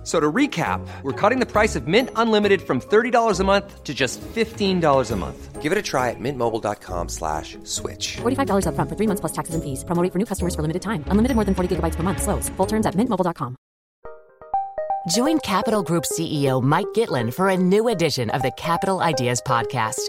F- 0.00 0.06
So 0.06 0.18
to 0.18 0.32
recap, 0.32 0.80
we're 1.02 1.12
cutting 1.12 1.40
the 1.40 1.46
price 1.46 1.76
of 1.76 1.86
Mint 1.86 2.08
Unlimited 2.16 2.62
from 2.62 2.80
$30 2.80 3.38
a 3.38 3.44
month 3.44 3.84
to 3.84 3.92
just 3.92 4.18
$15 4.34 5.10
a 5.10 5.16
month. 5.16 5.60
Give 5.60 5.72
it 5.72 5.76
a 5.78 5.82
try 5.82 6.08
at 6.08 6.16
mintmobile.com 6.18 7.08
slash 7.10 7.58
switch. 7.64 8.16
$45 8.22 8.64
upfront 8.64 8.88
for 8.88 8.96
three 8.96 9.06
months 9.06 9.20
plus 9.20 9.32
taxes 9.32 9.54
and 9.54 9.62
fees. 9.62 9.84
Promo 9.84 10.02
rate 10.02 10.10
for 10.12 10.18
new 10.18 10.24
customers 10.24 10.54
for 10.54 10.62
limited 10.62 10.80
time. 10.80 11.04
Unlimited 11.08 11.34
more 11.36 11.44
than 11.44 11.54
40 11.54 11.76
gigabytes 11.76 11.96
per 11.96 12.02
month. 12.02 12.22
Slows. 12.22 12.48
Full 12.56 12.66
terms 12.66 12.86
at 12.86 12.94
mintmobile.com. 12.94 13.56
Join 15.08 15.38
Capital 15.40 15.82
Group 15.82 16.04
CEO 16.04 16.62
Mike 16.62 16.88
Gitlin 16.94 17.32
for 17.32 17.48
a 17.50 17.56
new 17.56 17.88
edition 17.88 18.30
of 18.30 18.40
the 18.42 18.52
Capital 18.52 19.00
Ideas 19.00 19.42
Podcast. 19.42 20.08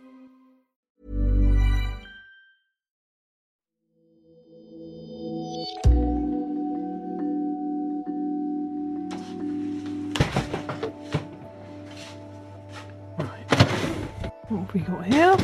we 14.73 14.79
got 14.81 15.05
here? 15.05 15.35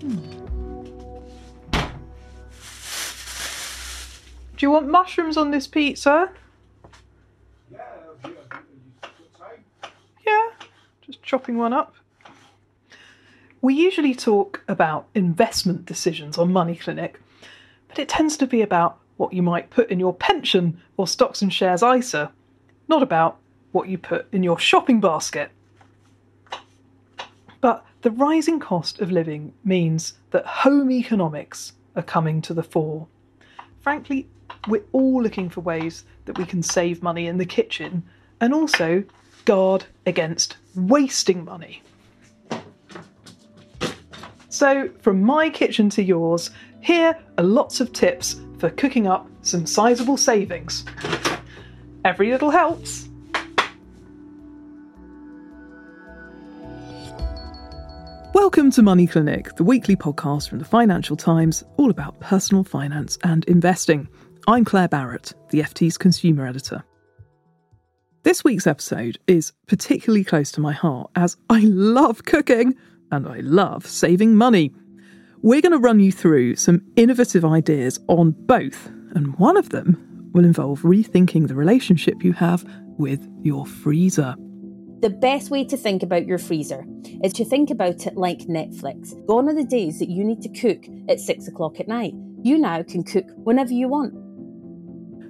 Hmm. 0.00 0.32
Do 4.56 4.66
you 4.66 4.70
want 4.70 4.88
mushrooms 4.88 5.36
on 5.36 5.50
this 5.50 5.66
pizza? 5.66 6.30
Yeah, 10.24 10.50
just 11.00 11.22
chopping 11.22 11.58
one 11.58 11.72
up. 11.72 11.94
We 13.60 13.74
usually 13.74 14.14
talk 14.14 14.62
about 14.68 15.08
investment 15.14 15.86
decisions 15.86 16.38
on 16.38 16.52
Money 16.52 16.76
Clinic, 16.76 17.20
but 17.88 17.98
it 17.98 18.08
tends 18.08 18.36
to 18.36 18.46
be 18.46 18.62
about 18.62 18.98
what 19.16 19.32
you 19.32 19.42
might 19.42 19.70
put 19.70 19.90
in 19.90 20.00
your 20.00 20.14
pension 20.14 20.80
or 20.96 21.06
stocks 21.06 21.42
and 21.42 21.52
shares 21.52 21.82
ISA, 21.82 22.30
not 22.88 23.02
about 23.02 23.38
what 23.72 23.88
you 23.88 23.98
put 23.98 24.26
in 24.32 24.42
your 24.42 24.58
shopping 24.58 25.00
basket. 25.00 25.50
The 28.02 28.10
rising 28.10 28.58
cost 28.58 29.00
of 29.00 29.12
living 29.12 29.52
means 29.62 30.14
that 30.32 30.44
home 30.44 30.90
economics 30.90 31.74
are 31.94 32.02
coming 32.02 32.42
to 32.42 32.52
the 32.52 32.64
fore. 32.64 33.06
Frankly, 33.80 34.26
we're 34.66 34.82
all 34.90 35.22
looking 35.22 35.48
for 35.48 35.60
ways 35.60 36.04
that 36.24 36.36
we 36.36 36.44
can 36.44 36.64
save 36.64 37.00
money 37.00 37.28
in 37.28 37.38
the 37.38 37.46
kitchen 37.46 38.02
and 38.40 38.52
also 38.52 39.04
guard 39.44 39.84
against 40.04 40.56
wasting 40.74 41.44
money. 41.44 41.80
So, 44.48 44.90
from 45.00 45.22
my 45.22 45.48
kitchen 45.48 45.88
to 45.90 46.02
yours, 46.02 46.50
here 46.80 47.16
are 47.38 47.44
lots 47.44 47.80
of 47.80 47.92
tips 47.92 48.40
for 48.58 48.68
cooking 48.70 49.06
up 49.06 49.30
some 49.42 49.64
sizable 49.64 50.16
savings. 50.16 50.84
Every 52.04 52.32
little 52.32 52.50
helps. 52.50 53.01
Welcome 58.52 58.70
to 58.72 58.82
Money 58.82 59.06
Clinic, 59.06 59.56
the 59.56 59.64
weekly 59.64 59.96
podcast 59.96 60.50
from 60.50 60.58
the 60.58 60.66
Financial 60.66 61.16
Times, 61.16 61.64
all 61.78 61.88
about 61.88 62.20
personal 62.20 62.62
finance 62.62 63.16
and 63.24 63.46
investing. 63.46 64.06
I'm 64.46 64.62
Claer 64.66 64.88
Barrett, 64.88 65.32
the 65.48 65.60
FT's 65.60 65.96
consumer 65.96 66.46
editor. 66.46 66.84
This 68.24 68.44
week's 68.44 68.66
episode 68.66 69.18
is 69.26 69.54
particularly 69.68 70.22
close 70.22 70.52
to 70.52 70.60
my 70.60 70.74
heart 70.74 71.10
as 71.16 71.38
I 71.48 71.60
love 71.60 72.26
cooking 72.26 72.74
and 73.10 73.26
I 73.26 73.38
love 73.40 73.86
saving 73.86 74.34
money. 74.34 74.70
We're 75.40 75.62
going 75.62 75.72
to 75.72 75.78
run 75.78 76.00
you 76.00 76.12
through 76.12 76.56
some 76.56 76.82
innovative 76.94 77.46
ideas 77.46 78.00
on 78.08 78.32
both, 78.32 78.86
and 79.14 79.34
one 79.38 79.56
of 79.56 79.70
them 79.70 80.30
will 80.34 80.44
involve 80.44 80.82
rethinking 80.82 81.48
the 81.48 81.54
relationship 81.54 82.22
you 82.22 82.34
have 82.34 82.66
with 82.98 83.26
your 83.40 83.64
freezer. 83.64 84.34
The 85.02 85.10
best 85.10 85.50
way 85.50 85.64
to 85.64 85.76
think 85.76 86.04
about 86.04 86.26
your 86.26 86.38
freezer 86.38 86.86
is 87.24 87.32
to 87.32 87.44
think 87.44 87.70
about 87.70 88.06
it 88.06 88.16
like 88.16 88.42
Netflix. 88.42 89.14
Gone 89.26 89.48
are 89.48 89.54
the 89.54 89.64
days 89.64 89.98
that 89.98 90.08
you 90.08 90.22
need 90.22 90.42
to 90.42 90.48
cook 90.48 90.86
at 91.08 91.18
six 91.18 91.48
o'clock 91.48 91.80
at 91.80 91.88
night. 91.88 92.14
You 92.42 92.56
now 92.56 92.84
can 92.84 93.02
cook 93.02 93.26
whenever 93.34 93.72
you 93.72 93.88
want. 93.88 94.14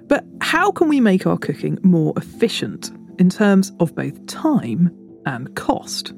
But 0.07 0.25
how 0.41 0.69
can 0.69 0.89
we 0.89 0.99
make 0.99 1.25
our 1.25 1.39
cooking 1.39 1.79
more 1.81 2.13
efficient 2.17 2.91
in 3.17 3.31
terms 3.31 3.71
of 3.79 3.95
both 3.95 4.23
time 4.27 4.95
and 5.25 5.55
cost? 5.55 6.13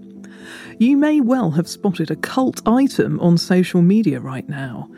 You 0.78 0.98
may 0.98 1.22
well 1.22 1.52
have 1.52 1.70
spotted 1.70 2.12
a 2.12 2.18
cult 2.18 2.62
item 2.68 3.22
on 3.22 3.38
social 3.38 3.82
media 3.82 4.20
right 4.20 4.50
now 4.50 4.90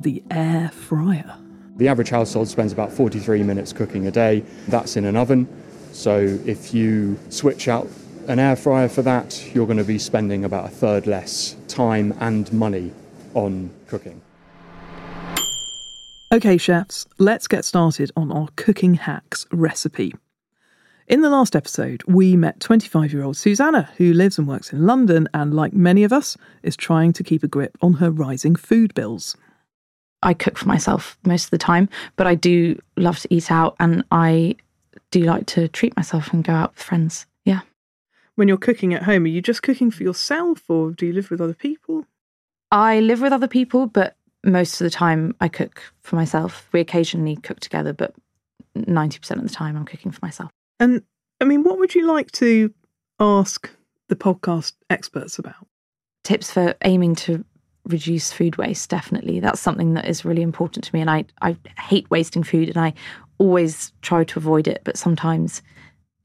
the 0.00 0.22
air 0.30 0.70
fryer. 0.70 1.36
The 1.76 1.88
average 1.88 2.08
household 2.08 2.48
spends 2.48 2.72
about 2.72 2.90
43 2.92 3.42
minutes 3.42 3.74
cooking 3.74 4.06
a 4.06 4.10
day. 4.10 4.42
That's 4.68 4.96
in 4.96 5.04
an 5.04 5.16
oven. 5.16 5.46
So 5.92 6.38
if 6.46 6.72
you 6.72 7.18
switch 7.28 7.68
out 7.68 7.88
an 8.26 8.38
air 8.38 8.56
fryer 8.56 8.88
for 8.88 9.02
that, 9.02 9.54
you're 9.54 9.66
going 9.66 9.78
to 9.78 9.84
be 9.84 9.98
spending 9.98 10.44
about 10.44 10.66
a 10.66 10.68
third 10.68 11.06
less 11.06 11.56
time 11.68 12.14
and 12.20 12.52
money 12.52 12.92
on 13.34 13.70
cooking. 13.86 14.20
Okay, 16.32 16.58
chefs, 16.58 17.06
let's 17.18 17.46
get 17.46 17.64
started 17.64 18.10
on 18.16 18.32
our 18.32 18.48
cooking 18.56 18.94
hacks 18.94 19.46
recipe. 19.52 20.12
In 21.06 21.20
the 21.20 21.30
last 21.30 21.54
episode, 21.54 22.02
we 22.08 22.36
met 22.36 22.58
25 22.58 23.12
year 23.12 23.22
old 23.22 23.36
Susanna, 23.36 23.88
who 23.96 24.12
lives 24.12 24.38
and 24.38 24.48
works 24.48 24.72
in 24.72 24.86
London 24.86 25.28
and, 25.32 25.54
like 25.54 25.72
many 25.72 26.02
of 26.02 26.12
us, 26.12 26.36
is 26.64 26.76
trying 26.76 27.12
to 27.12 27.22
keep 27.22 27.44
a 27.44 27.48
grip 27.48 27.78
on 27.80 27.94
her 27.94 28.10
rising 28.10 28.56
food 28.56 28.92
bills. 28.94 29.36
I 30.22 30.34
cook 30.34 30.58
for 30.58 30.66
myself 30.66 31.16
most 31.24 31.44
of 31.44 31.50
the 31.50 31.58
time, 31.58 31.88
but 32.16 32.26
I 32.26 32.34
do 32.34 32.80
love 32.96 33.20
to 33.20 33.32
eat 33.32 33.52
out 33.52 33.76
and 33.78 34.02
I 34.10 34.56
do 35.12 35.20
like 35.20 35.46
to 35.46 35.68
treat 35.68 35.96
myself 35.96 36.32
and 36.32 36.42
go 36.42 36.52
out 36.52 36.74
with 36.74 36.82
friends. 36.82 37.26
When 38.36 38.48
you're 38.48 38.56
cooking 38.56 38.94
at 38.94 39.02
home, 39.02 39.24
are 39.24 39.28
you 39.28 39.42
just 39.42 39.62
cooking 39.62 39.90
for 39.90 40.02
yourself 40.02 40.68
or 40.68 40.92
do 40.92 41.06
you 41.06 41.12
live 41.12 41.30
with 41.30 41.40
other 41.40 41.54
people? 41.54 42.04
I 42.70 43.00
live 43.00 43.20
with 43.20 43.32
other 43.32 43.48
people, 43.48 43.86
but 43.86 44.16
most 44.44 44.80
of 44.80 44.84
the 44.84 44.90
time 44.90 45.34
I 45.40 45.48
cook 45.48 45.82
for 46.02 46.16
myself. 46.16 46.68
We 46.72 46.80
occasionally 46.80 47.36
cook 47.36 47.60
together, 47.60 47.92
but 47.92 48.14
90% 48.76 49.30
of 49.32 49.42
the 49.42 49.48
time 49.48 49.76
I'm 49.76 49.84
cooking 49.84 50.12
for 50.12 50.24
myself. 50.24 50.50
And 50.78 51.02
I 51.40 51.44
mean, 51.44 51.64
what 51.64 51.78
would 51.78 51.94
you 51.94 52.06
like 52.06 52.30
to 52.32 52.72
ask 53.18 53.70
the 54.08 54.16
podcast 54.16 54.72
experts 54.90 55.38
about? 55.38 55.66
Tips 56.24 56.50
for 56.50 56.74
aiming 56.84 57.14
to 57.16 57.44
reduce 57.86 58.32
food 58.32 58.56
waste, 58.56 58.90
definitely. 58.90 59.40
That's 59.40 59.60
something 59.60 59.94
that 59.94 60.06
is 60.06 60.24
really 60.24 60.42
important 60.42 60.84
to 60.84 60.94
me. 60.94 61.00
And 61.00 61.10
I, 61.10 61.24
I 61.40 61.56
hate 61.78 62.10
wasting 62.10 62.42
food 62.42 62.68
and 62.68 62.78
I 62.78 62.94
always 63.38 63.92
try 64.02 64.24
to 64.24 64.38
avoid 64.38 64.66
it, 64.68 64.82
but 64.84 64.96
sometimes 64.96 65.62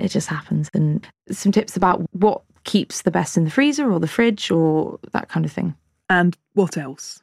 it 0.01 0.09
just 0.09 0.28
happens. 0.28 0.69
And 0.73 1.07
some 1.29 1.51
tips 1.51 1.78
about 1.78 2.01
what 2.13 2.41
keeps 2.63 3.03
the 3.03 3.12
best 3.12 3.38
in 3.38 3.44
the 3.44 3.51
freezer 3.51 3.91
or 3.91 4.00
the 4.00 4.07
fridge 4.07 4.51
or 4.51 5.00
that 5.12 5.29
kind 5.29 5.45
of 5.45 5.51
thing. 5.51 5.75
And 6.09 6.38
what 6.53 6.77
else? 6.77 7.21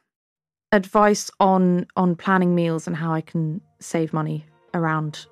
Advice 0.72 1.30
on 1.40 1.86
on 1.96 2.14
planning 2.14 2.54
meals 2.54 2.86
and 2.86 2.96
how 2.96 3.12
I 3.12 3.20
can 3.20 3.60
save 3.80 4.12
money 4.12 4.44
around 4.74 5.26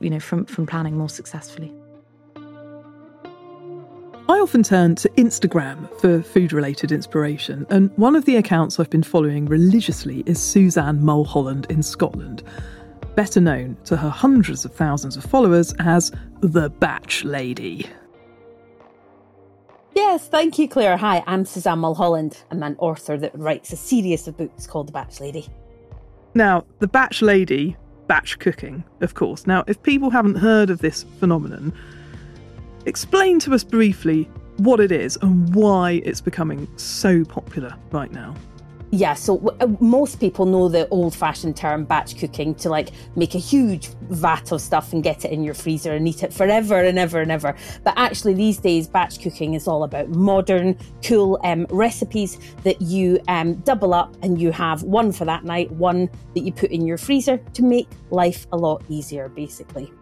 you 0.00 0.10
know 0.10 0.20
from 0.20 0.46
from 0.46 0.66
planning 0.66 0.96
more 0.96 1.08
successfully. 1.08 1.72
I 4.28 4.38
often 4.38 4.62
turn 4.62 4.94
to 4.96 5.08
Instagram 5.10 5.92
for 6.00 6.22
food 6.22 6.52
related 6.52 6.92
inspiration, 6.92 7.66
and 7.68 7.90
one 7.98 8.14
of 8.14 8.26
the 8.26 8.36
accounts 8.36 8.78
I've 8.78 8.88
been 8.88 9.02
following 9.02 9.46
religiously 9.46 10.22
is 10.24 10.40
Suzanne 10.40 11.04
Mulholland 11.04 11.66
in 11.68 11.82
Scotland, 11.82 12.44
better 13.14 13.40
known 13.40 13.76
to 13.84 13.96
her 13.96 14.10
hundreds 14.10 14.64
of 14.64 14.74
thousands 14.74 15.16
of 15.16 15.24
followers 15.24 15.74
as 15.78 16.12
the 16.40 16.70
Batch 16.70 17.24
Lady. 17.24 17.86
Yes, 19.94 20.28
thank 20.28 20.58
you, 20.58 20.68
Claer. 20.68 20.96
Hi, 20.96 21.22
I'm 21.26 21.44
Suzanne 21.44 21.80
Mulholland. 21.80 22.42
I'm 22.50 22.62
an 22.62 22.76
author 22.78 23.16
that 23.18 23.36
writes 23.36 23.72
a 23.72 23.76
series 23.76 24.28
of 24.28 24.36
books 24.36 24.66
called 24.66 24.88
The 24.88 24.92
Batch 24.92 25.20
Lady. 25.20 25.48
Now, 26.34 26.64
the 26.78 26.86
Batch 26.86 27.22
Lady, 27.22 27.76
batch 28.06 28.38
cooking, 28.38 28.84
of 29.00 29.14
course. 29.14 29.46
Now, 29.46 29.64
if 29.66 29.82
people 29.82 30.10
haven't 30.10 30.36
heard 30.36 30.70
of 30.70 30.78
this 30.78 31.04
phenomenon, 31.18 31.72
explain 32.86 33.40
to 33.40 33.54
us 33.54 33.64
briefly 33.64 34.30
what 34.58 34.78
it 34.78 34.92
is 34.92 35.18
and 35.22 35.52
why 35.54 36.02
it's 36.04 36.20
becoming 36.20 36.68
so 36.76 37.24
popular 37.24 37.74
right 37.90 38.12
now? 38.12 38.34
Yeah, 38.92 39.14
so 39.14 39.38
w- 39.38 39.76
most 39.80 40.18
people 40.18 40.46
know 40.46 40.68
the 40.68 40.88
old 40.88 41.14
fashioned 41.14 41.56
term 41.56 41.84
batch 41.84 42.18
cooking 42.18 42.56
to 42.56 42.68
like 42.68 42.90
make 43.14 43.36
a 43.36 43.38
huge 43.38 43.88
vat 44.08 44.50
of 44.50 44.60
stuff 44.60 44.92
and 44.92 45.02
get 45.02 45.24
it 45.24 45.30
in 45.30 45.44
your 45.44 45.54
freezer 45.54 45.92
and 45.92 46.08
eat 46.08 46.24
it 46.24 46.32
forever 46.32 46.82
and 46.82 46.98
ever 46.98 47.20
and 47.20 47.30
ever. 47.30 47.54
But 47.84 47.94
actually, 47.96 48.34
these 48.34 48.58
days, 48.58 48.88
batch 48.88 49.22
cooking 49.22 49.54
is 49.54 49.68
all 49.68 49.84
about 49.84 50.08
modern, 50.08 50.76
cool 51.04 51.38
um, 51.44 51.66
recipes 51.70 52.38
that 52.64 52.82
you 52.82 53.20
um, 53.28 53.54
double 53.56 53.94
up 53.94 54.16
and 54.22 54.40
you 54.40 54.50
have 54.50 54.82
one 54.82 55.12
for 55.12 55.24
that 55.24 55.44
night, 55.44 55.70
one 55.72 56.10
that 56.34 56.40
you 56.40 56.52
put 56.52 56.72
in 56.72 56.84
your 56.84 56.98
freezer 56.98 57.38
to 57.38 57.62
make 57.62 57.88
life 58.10 58.48
a 58.50 58.56
lot 58.56 58.82
easier, 58.88 59.28
basically. 59.28 59.92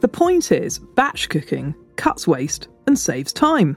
The 0.00 0.08
point 0.08 0.52
is, 0.52 0.78
batch 0.78 1.30
cooking 1.30 1.74
cuts 1.96 2.26
waste 2.26 2.68
and 2.86 2.98
saves 2.98 3.32
time. 3.32 3.76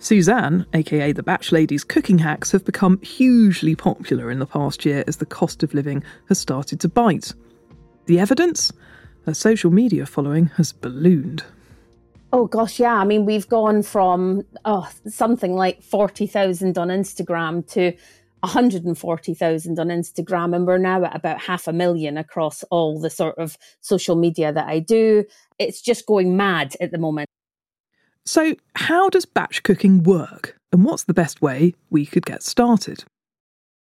Suzanne, 0.00 0.64
aka 0.74 1.12
the 1.12 1.22
Batch 1.22 1.50
Lady's 1.50 1.84
cooking 1.84 2.18
hacks, 2.18 2.52
have 2.52 2.64
become 2.64 3.00
hugely 3.02 3.74
popular 3.74 4.30
in 4.30 4.38
the 4.38 4.46
past 4.46 4.84
year 4.84 5.02
as 5.06 5.16
the 5.16 5.26
cost 5.26 5.62
of 5.62 5.74
living 5.74 6.04
has 6.28 6.38
started 6.38 6.80
to 6.80 6.88
bite. 6.88 7.32
The 8.06 8.20
evidence? 8.20 8.72
Her 9.26 9.34
social 9.34 9.70
media 9.70 10.06
following 10.06 10.46
has 10.56 10.72
ballooned. 10.72 11.42
Oh 12.32 12.46
gosh, 12.46 12.78
yeah. 12.78 12.94
I 12.94 13.04
mean, 13.04 13.26
we've 13.26 13.48
gone 13.48 13.82
from 13.82 14.44
oh, 14.64 14.88
something 15.06 15.54
like 15.54 15.82
40,000 15.82 16.78
on 16.78 16.88
Instagram 16.88 17.66
to 17.72 17.92
140,000 18.40 19.78
on 19.78 19.88
Instagram, 19.88 20.54
and 20.54 20.66
we're 20.66 20.78
now 20.78 21.04
at 21.04 21.16
about 21.16 21.40
half 21.40 21.66
a 21.66 21.72
million 21.72 22.16
across 22.16 22.62
all 22.64 23.00
the 23.00 23.10
sort 23.10 23.36
of 23.38 23.58
social 23.80 24.14
media 24.14 24.52
that 24.52 24.68
I 24.68 24.78
do. 24.78 25.24
It's 25.58 25.80
just 25.80 26.06
going 26.06 26.36
mad 26.36 26.76
at 26.80 26.92
the 26.92 26.98
moment. 26.98 27.28
So, 28.28 28.56
how 28.74 29.08
does 29.08 29.24
batch 29.24 29.62
cooking 29.62 30.02
work, 30.02 30.54
and 30.70 30.84
what's 30.84 31.04
the 31.04 31.14
best 31.14 31.40
way 31.40 31.72
we 31.88 32.04
could 32.04 32.26
get 32.26 32.42
started? 32.42 33.04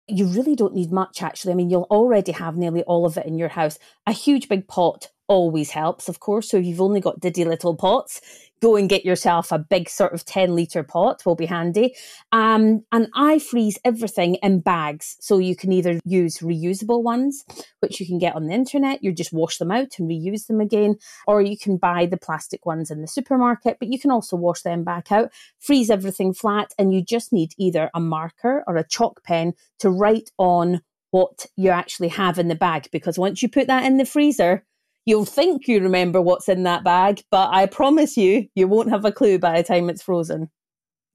You 0.07 0.27
really 0.27 0.55
don't 0.55 0.75
need 0.75 0.91
much, 0.91 1.23
actually. 1.23 1.53
I 1.53 1.55
mean, 1.55 1.71
you'll 1.71 1.87
already 1.89 2.33
have 2.33 2.55
nearly 2.55 2.83
all 2.83 3.07
of 3.07 3.17
it 3.17 3.25
in 3.25 3.39
your 3.39 3.49
house. 3.49 3.79
A 4.05 4.11
huge 4.11 4.47
big 4.47 4.67
pot 4.67 5.09
always 5.27 5.71
helps, 5.71 6.07
of 6.07 6.19
course. 6.19 6.51
So, 6.51 6.57
if 6.57 6.65
you've 6.65 6.81
only 6.81 7.01
got 7.01 7.19
diddy 7.19 7.45
little 7.45 7.75
pots, 7.75 8.21
go 8.61 8.75
and 8.75 8.89
get 8.89 9.05
yourself 9.05 9.51
a 9.51 9.59
big 9.59 9.89
sort 9.89 10.13
of 10.13 10.25
10 10.25 10.55
litre 10.55 10.83
pot 10.83 11.25
will 11.25 11.35
be 11.35 11.45
handy. 11.45 11.95
Um, 12.31 12.83
and 12.91 13.07
I 13.13 13.39
freeze 13.39 13.77
everything 13.85 14.35
in 14.35 14.59
bags. 14.61 15.17
So 15.19 15.37
you 15.37 15.55
can 15.55 15.71
either 15.71 15.99
use 16.03 16.39
reusable 16.39 17.03
ones, 17.03 17.45
which 17.79 17.99
you 17.99 18.05
can 18.05 18.17
get 18.17 18.35
on 18.35 18.47
the 18.47 18.53
internet, 18.53 19.03
you 19.03 19.11
just 19.11 19.33
wash 19.33 19.57
them 19.57 19.71
out 19.71 19.99
and 19.99 20.09
reuse 20.09 20.47
them 20.47 20.61
again, 20.61 20.95
or 21.27 21.41
you 21.41 21.57
can 21.57 21.77
buy 21.77 22.05
the 22.05 22.17
plastic 22.17 22.65
ones 22.65 22.89
in 22.89 23.01
the 23.01 23.07
supermarket, 23.07 23.77
but 23.79 23.91
you 23.91 23.99
can 23.99 24.11
also 24.11 24.35
wash 24.35 24.61
them 24.61 24.83
back 24.83 25.11
out, 25.11 25.31
freeze 25.59 25.89
everything 25.89 26.33
flat, 26.33 26.73
and 26.77 26.93
you 26.93 27.03
just 27.03 27.31
need 27.31 27.51
either 27.57 27.89
a 27.93 27.99
marker 27.99 28.63
or 28.67 28.77
a 28.77 28.87
chalk 28.87 29.23
pen 29.23 29.53
to 29.79 29.89
write 29.89 30.31
on 30.37 30.81
what 31.11 31.45
you 31.55 31.69
actually 31.69 32.09
have 32.09 32.37
in 32.37 32.47
the 32.47 32.55
bag. 32.55 32.89
Because 32.91 33.17
once 33.17 33.41
you 33.41 33.49
put 33.49 33.67
that 33.67 33.85
in 33.85 33.97
the 33.97 34.05
freezer, 34.05 34.63
You'll 35.07 35.23
think 35.23 35.69
you 35.69 35.79
remember 35.79 36.21
what's 36.21 36.49
in 36.49 36.63
that 36.63 36.83
bag, 36.83 37.23
but 37.31 37.49
I 37.53 37.65
promise 37.65 38.17
you, 38.17 38.49
you 38.55 38.67
won't 38.67 38.89
have 38.89 39.05
a 39.05 39.11
clue 39.11 39.39
by 39.39 39.55
the 39.55 39.65
time 39.65 39.89
it's 39.89 40.03
frozen. 40.03 40.49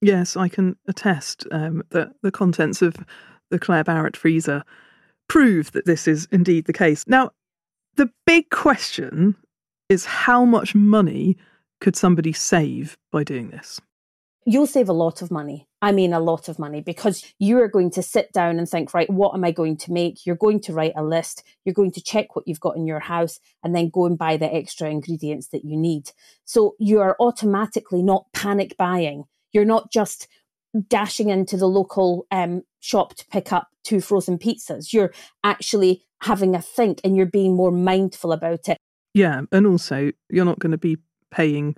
Yes, 0.01 0.35
I 0.35 0.49
can 0.49 0.77
attest 0.89 1.47
um, 1.53 1.83
that 1.91 2.09
the 2.23 2.33
contents 2.33 2.81
of 2.81 2.97
the 3.51 3.59
Claer 3.59 3.85
Barrett 3.85 4.17
freezer 4.17 4.65
prove 5.29 5.73
that 5.73 5.85
this 5.85 6.09
is 6.09 6.27
indeed 6.33 6.65
the 6.65 6.73
case. 6.73 7.05
Now, 7.07 7.33
the 7.97 8.09
big 8.27 8.49
question 8.49 9.37
is 9.91 10.07
how 10.07 10.47
much 10.47 10.75
money 10.75 11.37
could 11.83 11.95
somebody 11.95 12.33
save 12.33 12.97
by 13.11 13.25
doing 13.25 13.51
this? 13.51 13.79
You'll 14.47 14.67
save 14.67 14.89
a 14.89 14.95
lot 14.95 15.21
of 15.21 15.31
money. 15.31 15.69
I 15.83 15.91
mean, 15.91 16.13
a 16.13 16.21
lot 16.21 16.49
of 16.49 16.61
money 16.61 16.81
because 16.81 17.25
you 17.41 17.59
are 17.59 17.67
going 17.67 17.91
to 17.91 18.03
sit 18.03 18.33
down 18.33 18.59
and 18.59 18.69
think, 18.69 18.95
right, 18.95 19.11
what 19.11 19.35
am 19.35 19.43
I 19.43 19.51
going 19.51 19.77
to 19.79 19.93
make? 19.93 20.25
You're 20.25 20.37
going 20.37 20.61
to 20.61 20.73
write 20.73 20.93
a 20.95 21.03
list. 21.03 21.43
You're 21.65 21.75
going 21.75 21.91
to 21.93 22.01
check 22.01 22.37
what 22.37 22.47
you've 22.47 22.61
got 22.61 22.77
in 22.77 22.87
your 22.87 23.01
house 23.01 23.41
and 23.65 23.75
then 23.75 23.91
go 23.91 24.07
and 24.07 24.17
buy 24.17 24.37
the 24.37 24.53
extra 24.53 24.89
ingredients 24.89 25.49
that 25.49 25.65
you 25.65 25.77
need. 25.77 26.13
So 26.45 26.77
you 26.79 27.01
are 27.01 27.17
automatically 27.19 28.01
not 28.01 28.27
panic 28.33 28.77
buying. 28.77 29.25
You're 29.53 29.65
not 29.65 29.91
just 29.91 30.29
dashing 30.89 31.31
into 31.31 31.57
the 31.57 31.69
local 31.69 32.27
um, 32.31 32.63
shop 32.79 33.17
to 33.17 33.27
pick 33.27 33.53
up 33.53 33.67
two 33.83 34.01
frozen 34.01 34.39
pizzas. 34.39 34.93
You're 34.93 35.13
actually 35.43 36.05
having 36.23 36.55
a 36.55 36.63
think 36.63 37.01
and 37.03 37.17
you're 37.17 37.27
being 37.27 37.57
more 37.57 37.73
mindful 37.73 38.33
about 38.33 38.69
it. 38.69 38.79
Yeah. 39.15 39.43
And 39.51 39.67
also, 39.67 40.13
you're 40.31 40.45
not 40.45 40.61
going 40.61 40.71
to 40.71 40.79
be 40.79 40.99
paying 41.33 41.75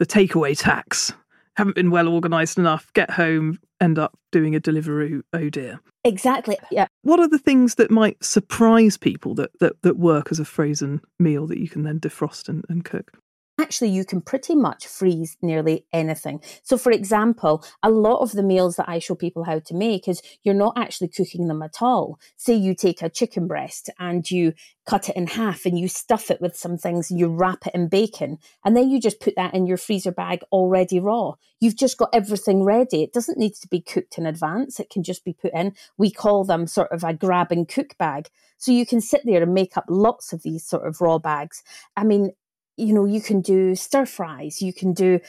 the 0.00 0.06
takeaway 0.06 0.58
tax 0.58 1.12
haven't 1.56 1.76
been 1.76 1.90
well 1.90 2.08
organised 2.08 2.58
enough, 2.58 2.92
get 2.94 3.10
home, 3.10 3.58
end 3.80 3.98
up 3.98 4.18
doing 4.30 4.54
a 4.54 4.60
delivery, 4.60 5.20
Oh 5.32 5.48
dear. 5.48 5.80
Exactly. 6.04 6.56
Yeah. 6.70 6.86
What 7.02 7.20
are 7.20 7.28
the 7.28 7.38
things 7.38 7.76
that 7.76 7.90
might 7.90 8.22
surprise 8.24 8.96
people 8.96 9.34
that, 9.36 9.50
that, 9.60 9.80
that 9.82 9.98
work 9.98 10.28
as 10.30 10.40
a 10.40 10.44
frozen 10.44 11.00
meal 11.18 11.46
that 11.46 11.58
you 11.58 11.68
can 11.68 11.82
then 11.82 12.00
defrost 12.00 12.48
and, 12.48 12.64
and 12.68 12.84
cook? 12.84 13.12
Actually 13.60 13.90
you 13.90 14.04
can 14.04 14.20
pretty 14.20 14.54
much 14.54 14.86
freeze 14.86 15.36
nearly 15.42 15.86
anything. 15.92 16.40
So 16.62 16.76
for 16.76 16.90
example, 16.90 17.64
a 17.82 17.90
lot 17.90 18.20
of 18.20 18.32
the 18.32 18.42
meals 18.42 18.76
that 18.76 18.88
I 18.88 18.98
show 18.98 19.14
people 19.14 19.44
how 19.44 19.58
to 19.60 19.74
make 19.74 20.08
is 20.08 20.22
you're 20.42 20.54
not 20.54 20.76
actually 20.76 21.08
cooking 21.08 21.48
them 21.48 21.62
at 21.62 21.80
all. 21.80 22.18
Say 22.36 22.54
you 22.54 22.74
take 22.74 23.02
a 23.02 23.10
chicken 23.10 23.46
breast 23.46 23.90
and 23.98 24.28
you 24.30 24.54
cut 24.86 25.08
it 25.08 25.16
in 25.16 25.26
half 25.28 25.64
and 25.64 25.78
you 25.78 25.88
stuff 25.88 26.30
it 26.30 26.40
with 26.40 26.56
some 26.56 26.76
things, 26.76 27.10
you 27.10 27.28
wrap 27.28 27.66
it 27.66 27.74
in 27.74 27.88
bacon, 27.88 28.38
and 28.64 28.76
then 28.76 28.90
you 28.90 29.00
just 29.00 29.20
put 29.20 29.36
that 29.36 29.54
in 29.54 29.66
your 29.66 29.76
freezer 29.76 30.12
bag 30.12 30.40
already 30.50 30.98
raw. 30.98 31.34
You've 31.60 31.76
just 31.76 31.96
got 31.96 32.10
everything 32.12 32.64
ready. 32.64 33.02
It 33.02 33.12
doesn't 33.12 33.38
need 33.38 33.54
to 33.54 33.68
be 33.68 33.80
cooked 33.80 34.18
in 34.18 34.26
advance. 34.26 34.80
It 34.80 34.90
can 34.90 35.04
just 35.04 35.24
be 35.24 35.32
put 35.32 35.52
in. 35.54 35.74
We 35.96 36.10
call 36.10 36.44
them 36.44 36.66
sort 36.66 36.90
of 36.90 37.04
a 37.04 37.14
grab 37.14 37.52
and 37.52 37.68
cook 37.68 37.96
bag. 37.98 38.28
So 38.58 38.72
you 38.72 38.86
can 38.86 39.00
sit 39.00 39.22
there 39.24 39.42
and 39.42 39.54
make 39.54 39.76
up 39.76 39.84
lots 39.88 40.32
of 40.32 40.42
these 40.42 40.64
sort 40.64 40.86
of 40.86 41.00
raw 41.00 41.18
bags. 41.18 41.62
I 41.96 42.04
mean, 42.04 42.32
you 42.76 42.92
know, 42.92 43.04
you 43.04 43.20
can 43.20 43.40
do 43.40 43.74
stir 43.74 44.06
fries, 44.06 44.62
you 44.62 44.72
can 44.72 44.92
do 44.92 45.20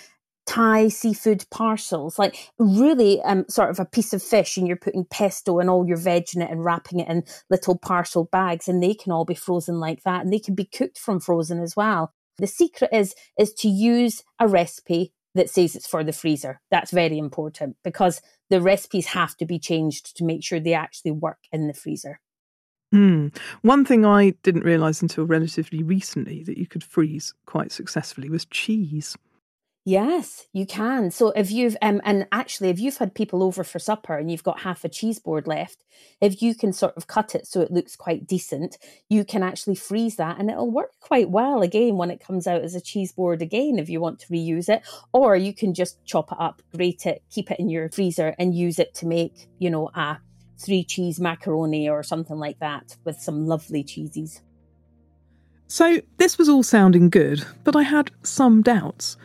Thai 0.46 0.90
seafood 0.90 1.46
parcels, 1.52 2.20
like 2.20 2.52
really 2.60 3.22
um, 3.22 3.46
sort 3.48 3.70
of 3.70 3.80
a 3.80 3.86
piece 3.86 4.14
of 4.14 4.22
fish, 4.22 4.58
and 4.58 4.68
you're 4.68 4.76
putting 4.76 5.06
pesto 5.06 5.60
and 5.60 5.70
all 5.70 5.88
your 5.88 5.98
veg 5.98 6.26
in 6.36 6.42
it 6.42 6.52
and 6.52 6.66
wrapping 6.66 7.00
it 7.00 7.08
in 7.08 7.24
little 7.50 7.78
parcel 7.78 8.26
bags, 8.26 8.68
and 8.68 8.84
they 8.84 8.94
can 8.94 9.12
all 9.12 9.26
be 9.26 9.36
frozen 9.36 9.80
like 9.80 10.04
that, 10.04 10.24
and 10.24 10.34
they 10.34 10.40
can 10.40 10.56
be 10.56 10.66
cooked 10.66 10.98
from 10.98 11.20
frozen 11.20 11.62
as 11.62 11.76
well. 11.76 12.14
The 12.38 12.48
secret 12.48 12.90
is 12.92 13.16
is 13.40 13.54
to 13.56 13.70
use 13.70 14.24
a 14.40 14.48
recipe 14.48 15.14
that 15.36 15.50
says 15.50 15.76
it's 15.76 15.88
for 15.88 16.04
the 16.04 16.14
freezer. 16.14 16.62
That's 16.70 16.92
very 16.92 17.18
important 17.18 17.78
because 17.84 18.22
the 18.50 18.62
recipes 18.62 19.08
have 19.08 19.36
to 19.38 19.46
be 19.46 19.60
changed 19.60 20.16
to 20.18 20.24
make 20.26 20.44
sure 20.44 20.60
they 20.60 20.74
actually 20.74 21.12
work 21.12 21.40
in 21.52 21.68
the 21.68 21.74
freezer. 21.74 22.20
Mm. 22.94 23.36
One 23.62 23.86
thing 23.86 24.06
I 24.06 24.32
didn't 24.44 24.64
realise 24.64 25.02
until 25.02 25.26
relatively 25.26 25.82
recently 25.82 26.44
that 26.44 26.60
you 26.60 26.68
could 26.68 26.84
freeze 26.84 27.34
quite 27.48 27.72
successfully 27.72 28.30
was 28.30 28.46
cheese. 28.46 29.18
Yes, 29.86 30.48
you 30.54 30.66
can. 30.66 31.12
So 31.12 31.32
if 31.32 31.52
you've 31.52 31.76
um 31.82 32.00
and 32.06 32.26
actually 32.32 32.70
if 32.70 32.80
you've 32.80 32.98
had 32.98 33.14
people 33.14 33.44
over 33.44 33.66
for 33.66 33.80
supper 33.80 34.18
and 34.18 34.32
you've 34.32 34.44
got 34.44 34.62
half 34.62 34.86
a 34.86 34.90
cheese 34.90 35.20
board 35.20 35.46
left, 35.46 35.84
if 36.22 36.42
you 36.42 36.56
can 36.56 36.72
sort 36.72 36.96
of 36.96 37.08
cut 37.08 37.36
it 37.36 37.46
so 37.48 37.60
it 37.60 37.72
looks 37.72 37.98
quite 37.98 38.26
decent, 38.26 38.78
you 39.10 39.26
can 39.26 39.44
actually 39.44 39.76
freeze 39.76 40.16
that 40.16 40.40
and 40.40 40.50
it'll 40.50 40.72
work 40.72 40.92
quite 41.02 41.30
well 41.32 41.62
again 41.64 41.98
when 41.98 42.12
it 42.12 42.24
comes 42.24 42.48
out 42.48 42.62
as 42.62 42.76
a 42.76 42.82
cheese 42.82 43.12
board 43.12 43.42
again 43.42 43.78
if 43.78 43.90
you 43.90 44.00
want 44.00 44.20
to 44.20 44.28
reuse 44.28 44.70
it. 44.70 44.84
Or 45.12 45.36
you 45.36 45.54
can 45.54 45.74
just 45.74 46.02
chop 46.06 46.32
it 46.32 46.38
up, 46.40 46.62
grate 46.74 47.06
it, 47.06 47.24
keep 47.30 47.52
it 47.52 47.60
in 47.60 47.68
your 47.68 47.90
freezer 47.90 48.36
and 48.40 48.56
use 48.56 48.80
it 48.80 48.94
to 48.96 49.06
make, 49.06 49.50
you 49.60 49.70
know, 49.70 49.90
a 49.96 50.20
three 50.58 50.84
cheese 50.84 51.20
macaroni 51.20 51.90
or 51.90 52.04
something 52.04 52.38
like 52.38 52.60
that 52.60 52.96
with 53.04 53.20
some 53.20 53.48
lovely 53.48 53.84
cheeses. 53.84 54.42
So, 55.68 56.02
this 56.18 56.38
was 56.38 56.50
all 56.50 56.64
sounding 56.64 57.10
good, 57.10 57.44
but 57.64 57.76
I 57.76 57.84
had 57.84 58.12
some 58.22 58.62
doubts. 58.62 59.18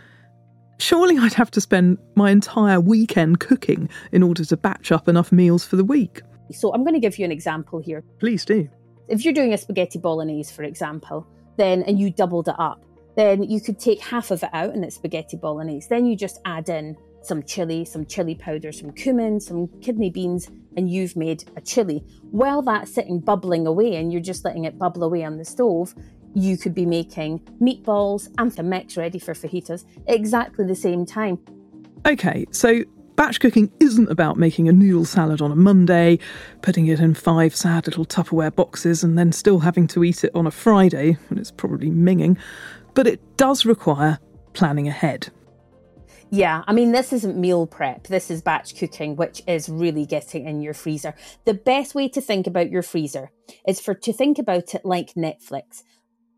Surely 0.78 1.18
I'd 1.18 1.34
have 1.34 1.50
to 1.50 1.60
spend 1.60 1.98
my 2.14 2.30
entire 2.30 2.80
weekend 2.80 3.40
cooking 3.40 3.88
in 4.12 4.22
order 4.22 4.44
to 4.44 4.56
batch 4.56 4.92
up 4.92 5.08
enough 5.08 5.32
meals 5.32 5.66
for 5.66 5.76
the 5.76 5.84
week. 5.84 6.22
So, 6.52 6.72
I'm 6.72 6.84
going 6.84 6.94
to 6.94 7.00
give 7.00 7.18
you 7.18 7.24
an 7.24 7.32
example 7.32 7.80
here. 7.80 8.02
Please 8.18 8.44
do. 8.44 8.68
If 9.08 9.24
you're 9.24 9.34
doing 9.34 9.52
a 9.52 9.58
spaghetti 9.58 9.98
bolognese, 9.98 10.54
for 10.54 10.62
example, 10.62 11.26
then 11.56 11.82
and 11.82 11.98
you 11.98 12.10
doubled 12.10 12.48
it 12.48 12.54
up, 12.58 12.84
then 13.16 13.42
you 13.42 13.60
could 13.60 13.78
take 13.78 14.00
half 14.00 14.30
of 14.30 14.42
it 14.42 14.50
out 14.52 14.72
and 14.72 14.84
it's 14.84 14.96
spaghetti 14.96 15.36
bolognese. 15.36 15.88
Then 15.88 16.06
you 16.06 16.16
just 16.16 16.40
add 16.44 16.68
in 16.68 16.96
some 17.28 17.42
chili, 17.42 17.84
some 17.84 18.06
chili 18.06 18.34
powder, 18.34 18.72
some 18.72 18.90
cumin, 18.90 19.38
some 19.38 19.68
kidney 19.82 20.10
beans, 20.10 20.50
and 20.76 20.90
you've 20.90 21.14
made 21.14 21.44
a 21.56 21.60
chili. 21.60 22.02
While 22.30 22.62
that's 22.62 22.92
sitting 22.92 23.20
bubbling 23.20 23.66
away 23.66 23.96
and 23.96 24.10
you're 24.10 24.22
just 24.22 24.44
letting 24.44 24.64
it 24.64 24.78
bubble 24.78 25.04
away 25.04 25.22
on 25.24 25.36
the 25.36 25.44
stove, 25.44 25.94
you 26.34 26.56
could 26.56 26.74
be 26.74 26.86
making 26.86 27.40
meatballs 27.60 28.28
and 28.38 28.50
the 28.52 28.62
mix 28.62 28.96
ready 28.96 29.18
for 29.18 29.34
fajitas 29.34 29.84
exactly 30.06 30.64
the 30.64 30.74
same 30.74 31.04
time. 31.04 31.38
Okay, 32.06 32.46
so 32.50 32.82
batch 33.16 33.40
cooking 33.40 33.70
isn't 33.80 34.10
about 34.10 34.38
making 34.38 34.68
a 34.68 34.72
noodle 34.72 35.04
salad 35.04 35.42
on 35.42 35.52
a 35.52 35.56
Monday, 35.56 36.18
putting 36.62 36.86
it 36.86 37.00
in 37.00 37.14
five 37.14 37.54
sad 37.54 37.86
little 37.86 38.04
Tupperware 38.04 38.54
boxes, 38.54 39.04
and 39.04 39.18
then 39.18 39.32
still 39.32 39.58
having 39.58 39.86
to 39.88 40.04
eat 40.04 40.24
it 40.24 40.30
on 40.34 40.46
a 40.46 40.50
Friday 40.50 41.18
when 41.28 41.38
it's 41.38 41.50
probably 41.50 41.90
minging, 41.90 42.38
but 42.94 43.06
it 43.06 43.20
does 43.36 43.66
require 43.66 44.18
planning 44.54 44.88
ahead. 44.88 45.28
Yeah, 46.30 46.62
I 46.66 46.74
mean, 46.74 46.92
this 46.92 47.12
isn't 47.14 47.38
meal 47.38 47.66
prep. 47.66 48.08
This 48.08 48.30
is 48.30 48.42
batch 48.42 48.76
cooking, 48.76 49.16
which 49.16 49.42
is 49.46 49.68
really 49.68 50.04
getting 50.04 50.46
in 50.46 50.60
your 50.60 50.74
freezer. 50.74 51.14
The 51.46 51.54
best 51.54 51.94
way 51.94 52.06
to 52.10 52.20
think 52.20 52.46
about 52.46 52.70
your 52.70 52.82
freezer 52.82 53.30
is 53.66 53.80
for 53.80 53.94
to 53.94 54.12
think 54.12 54.38
about 54.38 54.74
it 54.74 54.84
like 54.84 55.14
Netflix. 55.14 55.82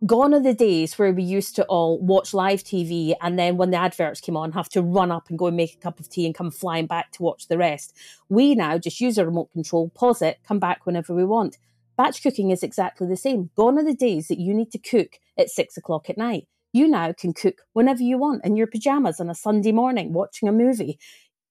Gone 0.06 0.32
are 0.32 0.40
the 0.40 0.54
days 0.54 0.97
where 0.97 1.12
we 1.12 1.25
used 1.25 1.56
to 1.56 1.64
all 1.64 1.99
watch 2.00 2.32
live 2.32 2.62
TV 2.62 3.14
and 3.20 3.38
then 3.38 3.56
when 3.56 3.70
the 3.70 3.76
adverts 3.76 4.20
came 4.20 4.37
on, 4.37 4.52
have 4.52 4.68
to 4.70 4.80
run 4.80 5.11
up 5.11 5.28
and 5.28 5.38
go 5.38 5.49
and 5.49 5.56
make 5.56 5.75
a 5.75 5.78
cup 5.78 5.99
of 5.99 6.09
tea 6.09 6.25
and 6.25 6.35
come 6.37 6.52
flying 6.52 6.87
back 6.87 7.11
to 7.12 7.23
watch 7.23 7.49
the 7.49 7.59
rest. 7.59 7.94
We 8.28 8.54
now 8.54 8.78
just 8.78 9.00
use 9.00 9.18
a 9.18 9.26
remote 9.26 9.50
control, 9.52 9.90
pause 9.90 10.23
it, 10.23 10.38
come 10.47 10.61
back 10.61 10.87
whenever 10.87 11.14
we 11.14 11.25
want. 11.25 11.59
Batch 11.97 12.23
cooking 12.23 12.50
is 12.50 12.62
exactly 12.62 13.09
the 13.09 13.16
same. 13.16 13.50
Gone 13.56 13.76
are 13.76 13.85
the 13.85 13.92
days 13.92 14.28
that 14.28 14.38
you 14.38 14.54
need 14.54 14.70
to 14.70 14.78
cook 14.78 15.18
at 15.37 15.50
six 15.50 15.76
o'clock 15.76 16.09
at 16.09 16.16
night 16.16 16.47
you 16.72 16.88
now 16.88 17.12
can 17.12 17.32
cook 17.32 17.62
whenever 17.72 18.02
you 18.02 18.18
want 18.18 18.44
in 18.44 18.56
your 18.56 18.66
pajamas 18.66 19.20
on 19.20 19.30
a 19.30 19.34
Sunday 19.34 19.72
morning 19.72 20.12
watching 20.12 20.48
a 20.48 20.52
movie. 20.52 20.98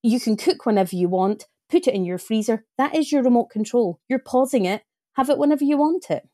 You 0.02 0.20
can 0.20 0.38
cook 0.38 0.66
whenever 0.66 0.96
you 0.96 1.10
want, 1.10 1.46
put 1.70 1.88
it 1.88 1.94
in 1.94 2.06
your 2.06 2.18
freezer. 2.18 2.66
That 2.78 2.96
is 2.96 3.12
your 3.12 3.24
remote 3.24 3.50
control. 3.50 4.00
You're 4.08 4.20
pausing 4.20 4.66
it, 4.66 4.84
have 5.14 5.30
it 5.30 5.38
whenever 5.38 5.64
you 5.64 5.78
want 5.78 6.10
it. 6.10 6.28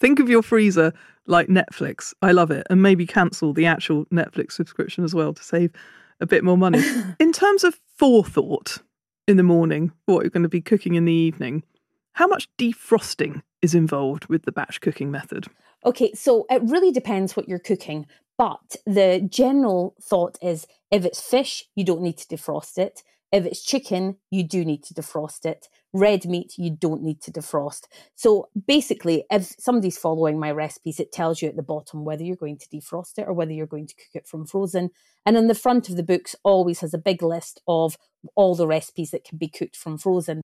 Think 0.00 0.20
of 0.20 0.28
your 0.28 0.42
freezer 0.42 0.92
like 1.26 1.48
Netflix. 1.48 2.14
I 2.22 2.32
love 2.32 2.50
it. 2.50 2.66
And 2.70 2.82
maybe 2.82 3.06
cancel 3.06 3.52
the 3.52 3.66
actual 3.66 4.04
Netflix 4.06 4.52
subscription 4.52 5.02
as 5.04 5.14
well 5.14 5.34
to 5.34 5.42
save 5.42 5.72
a 6.20 6.26
bit 6.26 6.44
more 6.44 6.58
money. 6.58 6.82
in 7.18 7.32
terms 7.32 7.64
of 7.64 7.78
forethought 7.96 8.78
in 9.26 9.36
the 9.36 9.42
morning, 9.42 9.92
what 10.06 10.22
you're 10.22 10.30
going 10.30 10.44
to 10.44 10.48
be 10.48 10.60
cooking 10.60 10.94
in 10.94 11.04
the 11.04 11.12
evening, 11.12 11.64
how 12.12 12.26
much 12.26 12.48
defrosting 12.56 13.42
is 13.60 13.74
involved 13.74 14.26
with 14.26 14.44
the 14.44 14.52
batch 14.52 14.80
cooking 14.80 15.10
method? 15.10 15.46
Okay, 15.84 16.12
so 16.14 16.46
it 16.50 16.62
really 16.64 16.90
depends 16.90 17.36
what 17.36 17.48
you're 17.48 17.58
cooking. 17.58 18.06
But 18.38 18.76
the 18.86 19.26
general 19.28 19.96
thought 20.00 20.38
is 20.40 20.66
if 20.92 21.04
it's 21.04 21.20
fish, 21.20 21.64
you 21.74 21.84
don't 21.84 22.02
need 22.02 22.18
to 22.18 22.36
defrost 22.36 22.78
it. 22.78 23.02
If 23.30 23.44
it's 23.44 23.62
chicken, 23.62 24.16
you 24.30 24.42
do 24.42 24.64
need 24.64 24.84
to 24.84 24.94
defrost 24.94 25.44
it. 25.44 25.68
Red 25.92 26.24
meat, 26.24 26.54
you 26.56 26.70
don't 26.70 27.02
need 27.02 27.20
to 27.22 27.32
defrost. 27.32 27.82
So 28.14 28.48
basically, 28.66 29.24
if 29.30 29.54
somebody's 29.58 29.98
following 29.98 30.38
my 30.38 30.50
recipes, 30.50 30.98
it 30.98 31.12
tells 31.12 31.42
you 31.42 31.48
at 31.48 31.56
the 31.56 31.62
bottom 31.62 32.04
whether 32.04 32.22
you're 32.22 32.36
going 32.36 32.58
to 32.58 32.68
defrost 32.68 33.18
it 33.18 33.26
or 33.26 33.34
whether 33.34 33.52
you're 33.52 33.66
going 33.66 33.88
to 33.88 33.94
cook 33.94 34.22
it 34.22 34.26
from 34.26 34.46
frozen. 34.46 34.90
And 35.26 35.36
on 35.36 35.48
the 35.48 35.54
front 35.54 35.90
of 35.90 35.96
the 35.96 36.02
books, 36.02 36.36
always 36.42 36.80
has 36.80 36.94
a 36.94 36.98
big 36.98 37.22
list 37.22 37.60
of 37.68 37.98
all 38.34 38.54
the 38.54 38.66
recipes 38.66 39.10
that 39.10 39.24
can 39.24 39.36
be 39.36 39.48
cooked 39.48 39.76
from 39.76 39.98
frozen. 39.98 40.40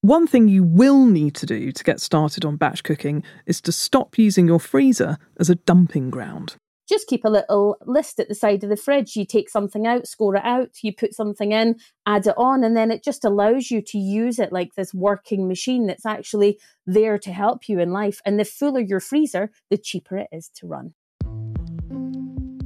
One 0.00 0.26
thing 0.26 0.48
you 0.48 0.62
will 0.62 1.04
need 1.04 1.34
to 1.34 1.46
do 1.46 1.72
to 1.72 1.84
get 1.84 2.00
started 2.00 2.44
on 2.44 2.56
batch 2.56 2.82
cooking 2.82 3.24
is 3.44 3.60
to 3.62 3.72
stop 3.72 4.16
using 4.16 4.46
your 4.46 4.60
freezer 4.60 5.18
as 5.38 5.50
a 5.50 5.56
dumping 5.56 6.10
ground 6.10 6.56
just 6.88 7.06
keep 7.06 7.24
a 7.24 7.30
little 7.30 7.76
list 7.84 8.18
at 8.20 8.28
the 8.28 8.34
side 8.34 8.62
of 8.62 8.70
the 8.70 8.76
fridge. 8.76 9.16
You 9.16 9.24
take 9.24 9.50
something 9.50 9.86
out, 9.86 10.06
score 10.06 10.36
it 10.36 10.44
out, 10.44 10.82
you 10.82 10.92
put 10.92 11.14
something 11.14 11.52
in, 11.52 11.76
add 12.06 12.26
it 12.26 12.34
on, 12.36 12.64
and 12.64 12.76
then 12.76 12.90
it 12.90 13.02
just 13.02 13.24
allows 13.24 13.70
you 13.70 13.82
to 13.82 13.98
use 13.98 14.38
it 14.38 14.52
like 14.52 14.74
this 14.74 14.94
working 14.94 15.48
machine 15.48 15.86
that's 15.86 16.06
actually 16.06 16.58
there 16.86 17.18
to 17.18 17.32
help 17.32 17.68
you 17.68 17.78
in 17.80 17.92
life. 17.92 18.20
And 18.24 18.38
the 18.38 18.44
fuller 18.44 18.80
your 18.80 19.00
freezer, 19.00 19.50
the 19.70 19.78
cheaper 19.78 20.18
it 20.18 20.28
is 20.32 20.50
to 20.56 20.66
run. 20.66 20.94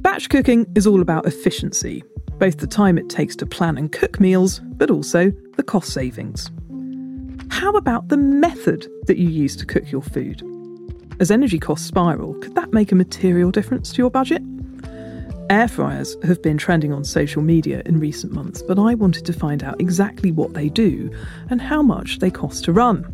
Batch 0.01 0.29
cooking 0.29 0.65
is 0.75 0.87
all 0.87 1.01
about 1.01 1.25
efficiency, 1.25 2.03
both 2.37 2.57
the 2.57 2.67
time 2.67 2.97
it 2.97 3.09
takes 3.09 3.35
to 3.37 3.45
plan 3.45 3.77
and 3.77 3.91
cook 3.91 4.19
meals, 4.19 4.59
but 4.59 4.91
also 4.91 5.31
the 5.55 5.63
cost 5.63 5.93
savings. 5.93 6.51
How 7.49 7.71
about 7.71 8.07
the 8.07 8.17
method 8.17 8.87
that 9.07 9.17
you 9.17 9.29
use 9.29 9.55
to 9.57 9.65
cook 9.65 9.91
your 9.91 10.01
food? 10.01 10.41
As 11.21 11.29
energy 11.29 11.59
costs 11.59 11.85
spiral, 11.85 12.33
could 12.33 12.55
that 12.55 12.73
make 12.73 12.91
a 12.91 12.95
material 12.95 13.51
difference 13.51 13.91
to 13.91 13.99
your 13.99 14.09
budget? 14.09 14.41
Air 15.51 15.67
fryers 15.67 16.17
have 16.23 16.41
been 16.41 16.57
trending 16.57 16.91
on 16.91 17.03
social 17.03 17.43
media 17.43 17.83
in 17.85 17.99
recent 17.99 18.33
months, 18.33 18.63
but 18.63 18.79
I 18.79 18.95
wanted 18.95 19.23
to 19.27 19.33
find 19.33 19.63
out 19.63 19.79
exactly 19.79 20.31
what 20.31 20.55
they 20.55 20.67
do 20.67 21.11
and 21.51 21.61
how 21.61 21.83
much 21.83 22.17
they 22.17 22.31
cost 22.31 22.63
to 22.63 22.73
run. 22.73 23.05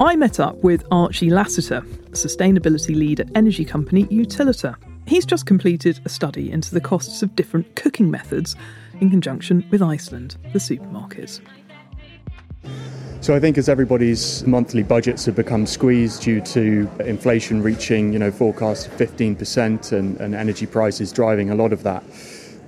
I 0.00 0.16
met 0.16 0.40
up 0.40 0.56
with 0.64 0.82
Archie 0.90 1.28
Lassiter, 1.28 1.82
sustainability 2.12 2.96
lead 2.96 3.20
at 3.20 3.36
energy 3.36 3.66
company 3.66 4.06
Utilita. 4.06 4.74
He's 5.06 5.26
just 5.26 5.44
completed 5.44 6.00
a 6.06 6.08
study 6.08 6.50
into 6.50 6.72
the 6.72 6.80
costs 6.80 7.22
of 7.22 7.36
different 7.36 7.76
cooking 7.76 8.10
methods 8.10 8.56
in 9.02 9.10
conjunction 9.10 9.62
with 9.70 9.82
Iceland, 9.82 10.38
the 10.54 10.58
supermarkets. 10.58 11.42
So 13.26 13.34
I 13.34 13.40
think 13.40 13.58
as 13.58 13.68
everybody's 13.68 14.46
monthly 14.46 14.84
budgets 14.84 15.24
have 15.24 15.34
become 15.34 15.66
squeezed 15.66 16.22
due 16.22 16.40
to 16.42 16.88
inflation 17.00 17.60
reaching, 17.60 18.12
you 18.12 18.20
know, 18.20 18.30
forecast 18.30 18.88
15% 18.90 19.90
and, 19.90 20.20
and 20.20 20.32
energy 20.32 20.64
prices 20.64 21.10
driving 21.10 21.50
a 21.50 21.56
lot 21.56 21.72
of 21.72 21.82
that, 21.82 22.04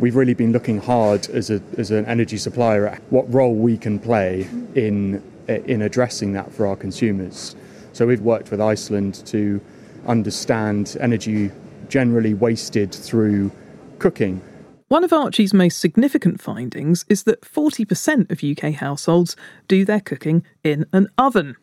we've 0.01 0.17
really 0.17 0.35
been 0.35 0.51
looking 0.51 0.79
hard 0.79 1.31
as, 1.31 1.51
a, 1.51 1.63
as 1.77 1.93
an 1.93 2.05
energy 2.07 2.37
supplier 2.37 2.89
at 2.89 3.01
what 3.11 3.33
role 3.33 3.55
we 3.55 3.79
can 3.79 4.01
play 4.01 4.49
in, 4.75 5.23
in 5.47 5.83
addressing 5.83 6.33
that 6.33 6.51
for 6.53 6.67
our 6.67 6.75
consumers. 6.75 7.55
So 7.93 8.09
we've 8.09 8.21
worked 8.21 8.51
with 8.51 8.61
Iceland 8.61 9.25
to 9.27 9.61
understand 10.09 10.97
energy 10.99 11.53
generally 11.89 12.35
wasted 12.35 12.93
through 12.93 13.53
cooking 14.01 14.43
one 14.89 15.05
of 15.05 15.13
Archie's 15.13 15.53
most 15.53 15.79
significant 15.79 16.41
findings 16.41 17.05
is 17.09 17.25
that 17.25 17.43
40% 17.43 18.31
of 18.31 18.43
UK 18.43 18.75
households 18.75 19.37
do 19.69 19.85
their 19.85 20.01
cooking 20.01 20.45
in 20.65 20.87
an 20.93 21.09
oven. 21.19 21.57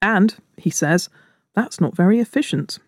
And, 0.00 0.36
he 0.56 0.70
says, 0.70 1.08
that's 1.54 1.80
not 1.80 1.96
very 1.96 2.20
efficient. 2.20 2.78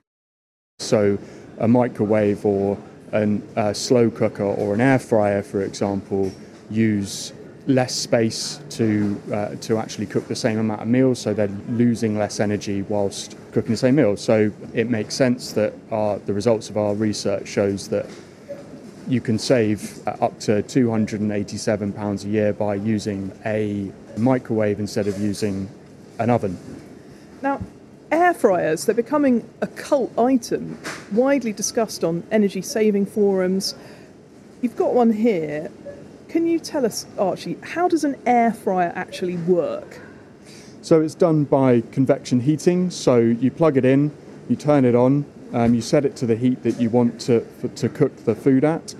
So, 0.79 1.19
a 1.59 1.69
microwave 1.69 2.47
or 2.47 2.79
an, 3.13 3.47
a 3.57 3.75
slow 3.75 4.11
cooker 4.11 4.45
or 4.45 4.73
an 4.73 4.81
air 4.81 4.99
fryer, 4.99 5.43
for 5.43 5.63
example, 5.63 6.33
use 6.71 7.33
less 7.67 7.95
space 7.95 8.61
to 8.71 9.21
uh, 9.33 9.55
to 9.57 9.79
actually 9.79 10.07
cook 10.07 10.27
the 10.27 10.35
same 10.35 10.59
amount 10.59 10.83
of 10.83 10.89
meals, 10.89 11.21
so 11.21 11.33
they're 11.33 11.47
losing 11.69 12.19
less 12.19 12.41
energy 12.41 12.83
whilst 12.83 13.37
cooking 13.53 13.71
the 13.71 13.77
same 13.77 13.95
meals. 13.95 14.21
So 14.21 14.51
it 14.75 14.91
makes 14.91 15.15
sense 15.15 15.53
that 15.53 15.73
our, 15.91 16.19
the 16.21 16.33
results 16.33 16.71
of 16.71 16.77
our 16.77 16.95
research 16.95 17.47
shows 17.47 17.89
that 17.89 18.07
you 19.09 19.21
can 19.21 19.39
save 19.39 20.07
uh, 20.07 20.17
up 20.21 20.39
to 20.41 20.63
£287 20.63 22.25
a 22.25 22.29
year 22.29 22.53
by 22.53 22.75
using 22.75 23.33
a 23.45 23.91
microwave 24.17 24.79
instead 24.79 25.07
of 25.07 25.19
using 25.21 25.69
an 26.19 26.31
oven. 26.31 26.59
Now, 27.41 27.61
air 28.11 28.35
fryers, 28.35 28.87
they're 28.87 28.95
becoming 28.95 29.49
a 29.61 29.67
cult 29.67 30.17
item, 30.19 30.79
widely 31.13 31.53
discussed 31.53 32.05
on 32.05 32.23
energy 32.31 32.63
saving 32.63 33.07
forums. 33.07 33.75
You've 34.61 34.77
got 34.77 34.95
one 34.95 35.13
here. 35.13 35.71
Can 36.29 36.47
you 36.47 36.59
tell 36.59 36.87
us, 36.87 37.07
Archie, 37.19 37.59
how 37.63 37.89
does 37.89 38.05
an 38.05 38.17
air 38.27 38.53
fryer 38.53 38.93
actually 38.95 39.37
work? 39.37 40.01
So 40.83 41.01
it's 41.01 41.15
done 41.15 41.45
by 41.45 41.83
convection 41.93 42.41
heating. 42.41 42.91
So 42.91 43.19
you 43.19 43.51
plug 43.51 43.77
it 43.77 43.85
in, 43.85 44.11
you 44.49 44.57
turn 44.57 44.85
it 44.85 44.95
on, 44.95 45.25
um, 45.53 45.75
you 45.75 45.81
set 45.81 46.05
it 46.05 46.17
to 46.17 46.27
the 46.27 46.37
heat 46.37 46.63
that 46.63 46.81
you 46.81 46.91
want 46.91 47.21
to, 47.23 47.41
for, 47.61 47.69
to 47.69 47.89
cook 47.89 48.17
the 48.25 48.35
food 48.35 48.65
at, 48.65 48.95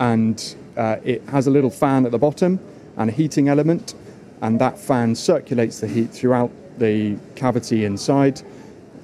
and 0.00 0.56
uh, 0.76 0.96
it 1.04 1.22
has 1.28 1.46
a 1.46 1.50
little 1.50 1.70
fan 1.70 2.04
at 2.04 2.12
the 2.12 2.18
bottom 2.18 2.58
and 2.96 3.10
a 3.10 3.12
heating 3.12 3.48
element, 3.48 3.94
and 4.40 4.60
that 4.60 4.78
fan 4.78 5.14
circulates 5.14 5.80
the 5.80 5.86
heat 5.86 6.10
throughout 6.10 6.50
the 6.78 7.16
cavity 7.36 7.84
inside 7.84 8.42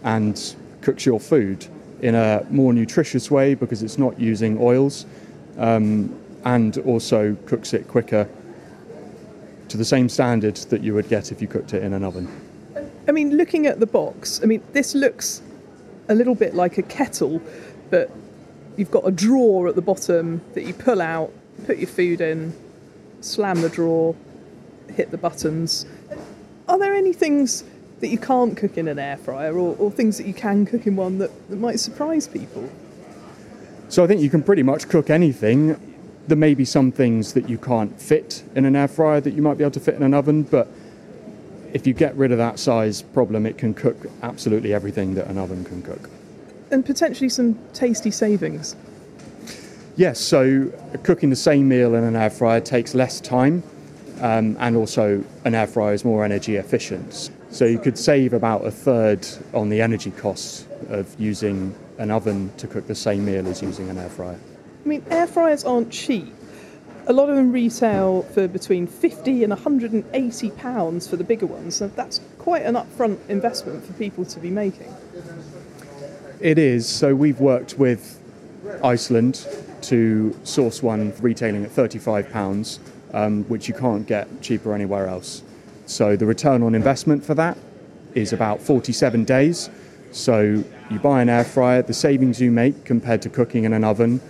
and 0.04 0.56
cooks 0.80 1.04
your 1.06 1.20
food 1.20 1.66
in 2.00 2.14
a 2.14 2.46
more 2.50 2.72
nutritious 2.72 3.30
way 3.30 3.54
because 3.54 3.82
it's 3.82 3.98
not 3.98 4.18
using 4.18 4.56
oils 4.60 5.06
um, 5.58 6.14
and 6.44 6.78
also 6.78 7.36
cooks 7.46 7.74
it 7.74 7.86
quicker 7.88 8.28
to 9.68 9.76
the 9.76 9.84
same 9.84 10.08
standard 10.08 10.56
that 10.56 10.82
you 10.82 10.94
would 10.94 11.08
get 11.08 11.30
if 11.30 11.42
you 11.42 11.48
cooked 11.48 11.74
it 11.74 11.82
in 11.82 11.92
an 11.92 12.04
oven. 12.04 12.28
I 13.06 13.12
mean, 13.12 13.36
looking 13.36 13.66
at 13.66 13.80
the 13.80 13.86
box, 13.86 14.40
I 14.42 14.46
mean, 14.46 14.62
this 14.72 14.94
looks 14.94 15.42
a 16.08 16.14
little 16.14 16.34
bit 16.34 16.54
like 16.54 16.78
a 16.78 16.82
kettle, 16.82 17.40
but 17.90 18.10
you've 18.76 18.90
got 18.90 19.06
a 19.06 19.10
drawer 19.10 19.68
at 19.68 19.74
the 19.74 19.82
bottom 19.82 20.40
that 20.54 20.64
you 20.64 20.74
pull 20.74 21.00
out, 21.00 21.32
put 21.66 21.78
your 21.78 21.88
food 21.88 22.20
in, 22.20 22.54
slam 23.20 23.60
the 23.60 23.68
drawer, 23.68 24.14
hit 24.90 25.10
the 25.10 25.18
buttons. 25.18 25.86
Are 26.68 26.78
there 26.78 26.94
any 26.94 27.12
things 27.12 27.64
that 28.00 28.08
you 28.08 28.18
can't 28.18 28.56
cook 28.56 28.78
in 28.78 28.88
an 28.88 28.98
air 28.98 29.16
fryer 29.16 29.56
or, 29.58 29.76
or 29.76 29.90
things 29.90 30.18
that 30.18 30.26
you 30.26 30.34
can 30.34 30.66
cook 30.66 30.86
in 30.86 30.96
one 30.96 31.18
that, 31.18 31.30
that 31.50 31.56
might 31.56 31.80
surprise 31.80 32.28
people? 32.28 32.70
So 33.88 34.04
I 34.04 34.06
think 34.06 34.20
you 34.20 34.30
can 34.30 34.42
pretty 34.42 34.62
much 34.62 34.88
cook 34.88 35.10
anything. 35.10 35.80
There 36.28 36.36
may 36.36 36.54
be 36.54 36.64
some 36.64 36.92
things 36.92 37.32
that 37.32 37.48
you 37.48 37.58
can't 37.58 38.00
fit 38.00 38.44
in 38.54 38.64
an 38.64 38.76
air 38.76 38.88
fryer 38.88 39.20
that 39.20 39.32
you 39.32 39.42
might 39.42 39.58
be 39.58 39.64
able 39.64 39.72
to 39.72 39.80
fit 39.80 39.94
in 39.94 40.02
an 40.02 40.14
oven, 40.14 40.42
but 40.42 40.68
if 41.72 41.86
you 41.86 41.94
get 41.94 42.14
rid 42.16 42.32
of 42.32 42.38
that 42.38 42.58
size 42.58 43.02
problem, 43.02 43.46
it 43.46 43.58
can 43.58 43.74
cook 43.74 43.96
absolutely 44.22 44.72
everything 44.72 45.14
that 45.14 45.26
an 45.26 45.38
oven 45.38 45.64
can 45.64 45.82
cook. 45.82 46.08
And 46.70 46.84
potentially 46.84 47.28
some 47.28 47.58
tasty 47.72 48.10
savings. 48.10 48.76
Yes, 49.96 50.20
so 50.20 50.70
cooking 51.02 51.30
the 51.30 51.36
same 51.36 51.68
meal 51.68 51.94
in 51.94 52.04
an 52.04 52.14
air 52.14 52.30
fryer 52.30 52.60
takes 52.60 52.94
less 52.94 53.20
time, 53.20 53.62
um, 54.20 54.56
and 54.60 54.76
also 54.76 55.24
an 55.44 55.54
air 55.54 55.66
fryer 55.66 55.92
is 55.92 56.04
more 56.04 56.24
energy 56.24 56.56
efficient. 56.56 57.30
So 57.50 57.64
you 57.64 57.78
could 57.78 57.98
save 57.98 58.32
about 58.32 58.64
a 58.64 58.70
third 58.70 59.26
on 59.54 59.70
the 59.70 59.80
energy 59.80 60.10
costs 60.12 60.66
of 60.88 61.18
using 61.18 61.74
an 61.98 62.10
oven 62.10 62.52
to 62.58 62.66
cook 62.66 62.86
the 62.86 62.94
same 62.94 63.24
meal 63.24 63.48
as 63.48 63.62
using 63.62 63.88
an 63.88 63.98
air 63.98 64.08
fryer. 64.08 64.38
I 64.84 64.88
mean, 64.88 65.04
air 65.10 65.26
fryers 65.26 65.64
aren't 65.64 65.90
cheap. 65.90 66.32
A 67.08 67.12
lot 67.12 67.30
of 67.30 67.36
them 67.36 67.50
retail 67.50 68.22
for 68.34 68.46
between 68.46 68.86
50 68.86 69.42
and 69.42 69.50
180 69.50 70.50
pounds 70.50 71.08
for 71.08 71.16
the 71.16 71.24
bigger 71.24 71.46
ones. 71.46 71.74
So 71.74 71.88
that's 71.88 72.20
quite 72.38 72.64
an 72.64 72.74
upfront 72.74 73.18
investment 73.30 73.82
for 73.82 73.94
people 73.94 74.26
to 74.26 74.38
be 74.38 74.50
making. 74.50 74.94
It 76.38 76.58
is. 76.58 76.86
So 76.86 77.14
we've 77.14 77.40
worked 77.40 77.78
with 77.78 78.20
Iceland 78.84 79.46
to 79.82 80.38
source 80.44 80.82
one 80.82 81.14
retailing 81.20 81.64
at 81.64 81.70
35 81.70 82.30
pounds, 82.30 82.78
um, 83.14 83.44
which 83.44 83.68
you 83.68 83.74
can't 83.74 84.06
get 84.06 84.42
cheaper 84.42 84.74
anywhere 84.74 85.06
else. 85.06 85.42
So 85.86 86.14
the 86.14 86.26
return 86.26 86.62
on 86.62 86.74
investment 86.74 87.24
for 87.24 87.34
that 87.34 87.56
is 88.14 88.34
about 88.34 88.60
47 88.60 89.24
days. 89.24 89.70
So 90.10 90.62
you 90.90 90.98
buy 90.98 91.22
an 91.22 91.30
air 91.30 91.44
fryer, 91.44 91.80
the 91.80 91.94
savings 91.94 92.38
you 92.38 92.50
make 92.50 92.84
compared 92.84 93.22
to 93.22 93.30
cooking 93.30 93.64
in 93.64 93.72
an 93.72 93.84
oven, 93.84 94.20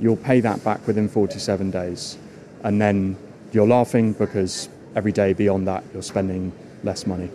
you'll 0.00 0.16
pay 0.16 0.40
that 0.40 0.64
back 0.64 0.84
within 0.88 1.08
47 1.08 1.70
days. 1.70 2.18
And 2.64 2.80
then 2.80 3.16
you're 3.52 3.66
laughing 3.66 4.14
because 4.14 4.68
every 4.96 5.12
day 5.12 5.32
beyond 5.34 5.68
that, 5.68 5.84
you're 5.92 6.02
spending 6.02 6.52
less 6.82 7.06
money. 7.06 7.30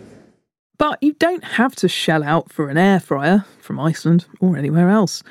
But 0.76 1.02
you 1.02 1.12
don't 1.14 1.44
have 1.44 1.74
to 1.76 1.88
shell 1.88 2.24
out 2.24 2.52
for 2.52 2.68
an 2.68 2.76
air 2.76 3.00
fryer 3.00 3.44
from 3.60 3.78
Iceland 3.78 4.26
or 4.40 4.56
anywhere 4.56 4.90
else. 4.90 5.22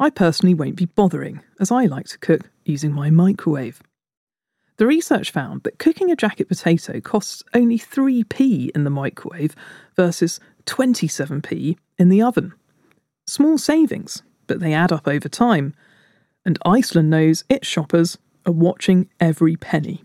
I 0.00 0.10
personally 0.10 0.54
won't 0.54 0.76
be 0.76 0.86
bothering, 0.86 1.40
as 1.60 1.70
I 1.70 1.84
like 1.84 2.06
to 2.08 2.18
cook 2.18 2.50
using 2.64 2.92
my 2.92 3.10
microwave. 3.10 3.82
The 4.78 4.86
research 4.86 5.30
found 5.30 5.64
that 5.64 5.78
cooking 5.78 6.10
a 6.10 6.16
jacket 6.16 6.48
potato 6.48 7.00
costs 7.00 7.42
only 7.52 7.78
3p 7.78 8.70
in 8.74 8.84
the 8.84 8.90
microwave 8.90 9.54
versus 9.96 10.40
27p 10.66 11.76
in 11.98 12.08
the 12.08 12.22
oven. 12.22 12.52
Small 13.26 13.58
savings, 13.58 14.22
but 14.46 14.60
they 14.60 14.72
add 14.72 14.92
up 14.92 15.06
over 15.06 15.28
time. 15.28 15.74
And 16.44 16.58
Iceland 16.64 17.10
knows 17.10 17.44
its 17.48 17.68
shoppers 17.68 18.18
are 18.46 18.52
watching 18.52 19.08
every 19.20 19.56
penny. 19.56 20.02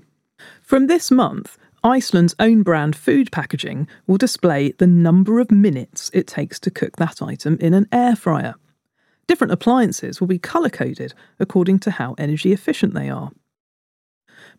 From 0.62 0.88
this 0.88 1.12
month, 1.12 1.58
Iceland's 1.84 2.36
own 2.40 2.64
brand 2.64 2.96
food 2.96 3.32
packaging 3.32 3.88
will 4.08 4.18
display 4.18 4.72
the 4.72 4.88
number 4.88 5.40
of 5.40 5.52
minutes 5.52 6.12
it 6.14 6.28
takes 6.28 6.60
to 6.62 6.72
cook 6.72 6.98
that 6.98 7.22
item 7.22 7.58
in 7.62 7.74
an 7.74 7.88
air 7.92 8.16
fryer. 8.16 8.56
Different 9.28 9.54
appliances 9.54 10.20
will 10.20 10.28
be 10.28 10.40
colour 10.40 10.70
coded 10.70 11.14
according 11.40 11.80
to 11.80 11.92
how 11.92 12.16
energy 12.18 12.52
efficient 12.52 12.94
they 12.94 13.10
are. 13.10 13.32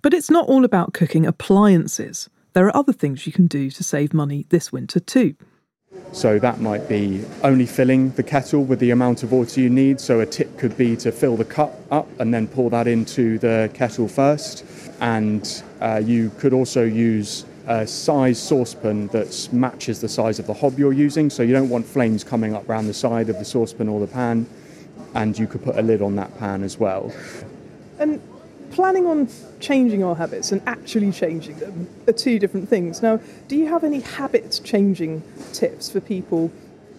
But 0.03 0.15
it's 0.15 0.31
not 0.31 0.49
all 0.49 0.65
about 0.65 0.95
cooking 0.95 1.27
appliances. 1.27 2.29
There 2.53 2.67
are 2.67 2.77
other 2.77 2.93
things 2.93 3.27
you 3.27 3.33
can 3.33 3.47
do 3.47 3.71
to 3.71 3.85
save 3.85 4.15
money 4.15 4.47
this 4.51 4.71
winter 4.73 5.01
too. 5.01 5.35
So 6.13 6.39
that 6.39 6.61
might 6.61 6.89
be 6.89 7.25
only 7.45 7.67
filling 7.67 8.11
the 8.13 8.23
kettle 8.23 8.65
with 8.65 8.81
the 8.81 8.91
amount 8.91 9.23
of 9.23 9.31
water 9.31 9.61
you 9.61 9.71
need. 9.71 10.01
So 10.01 10.21
a 10.21 10.27
tip 10.27 10.59
could 10.59 10.77
be 10.77 10.97
to 10.97 11.13
fill 11.13 11.37
the 11.37 11.45
cup 11.45 11.75
up 11.91 12.09
and 12.19 12.33
then 12.33 12.49
pour 12.49 12.71
that 12.71 12.87
into 12.87 13.39
the 13.39 13.71
kettle 13.75 14.09
first. 14.09 14.65
And 15.01 15.63
uh, 15.81 16.03
you 16.05 16.31
could 16.39 16.53
also 16.53 16.85
use 16.85 17.45
a 17.67 17.87
size 17.87 18.41
saucepan 18.41 19.09
that 19.09 19.49
matches 19.53 20.01
the 20.01 20.09
size 20.09 20.39
of 20.39 20.47
the 20.47 20.55
hob 20.55 20.79
you're 20.79 20.93
using. 20.93 21.29
So 21.29 21.43
you 21.43 21.53
don't 21.53 21.69
want 21.69 21.87
flames 21.87 22.25
coming 22.25 22.55
up 22.55 22.69
around 22.69 22.87
the 22.87 22.95
side 22.95 23.29
of 23.29 23.39
the 23.39 23.45
saucepan 23.45 23.89
or 23.89 24.01
the 24.01 24.07
pan. 24.07 24.47
And 25.15 25.39
you 25.39 25.47
could 25.47 25.63
put 25.63 25.77
a 25.77 25.83
lid 25.83 26.03
on 26.03 26.17
that 26.17 26.37
pan 26.39 26.63
as 26.63 26.79
well. 26.79 27.13
And 27.99 28.21
planning 28.71 29.07
on 29.07 29.29
changing 29.61 30.03
our 30.05 30.15
habits 30.15 30.53
and 30.53 30.63
actually 30.67 31.13
changing 31.13 31.59
them 31.59 31.89
are 32.07 32.13
two 32.13 32.39
different 32.39 32.69
things. 32.69 33.03
Now, 33.03 33.21
do 33.49 33.57
you 33.57 33.67
have 33.67 33.85
any 33.85 34.01
habit 34.01 34.61
changing 34.65 35.23
tips 35.53 35.91
for 35.91 36.01
people 36.01 36.51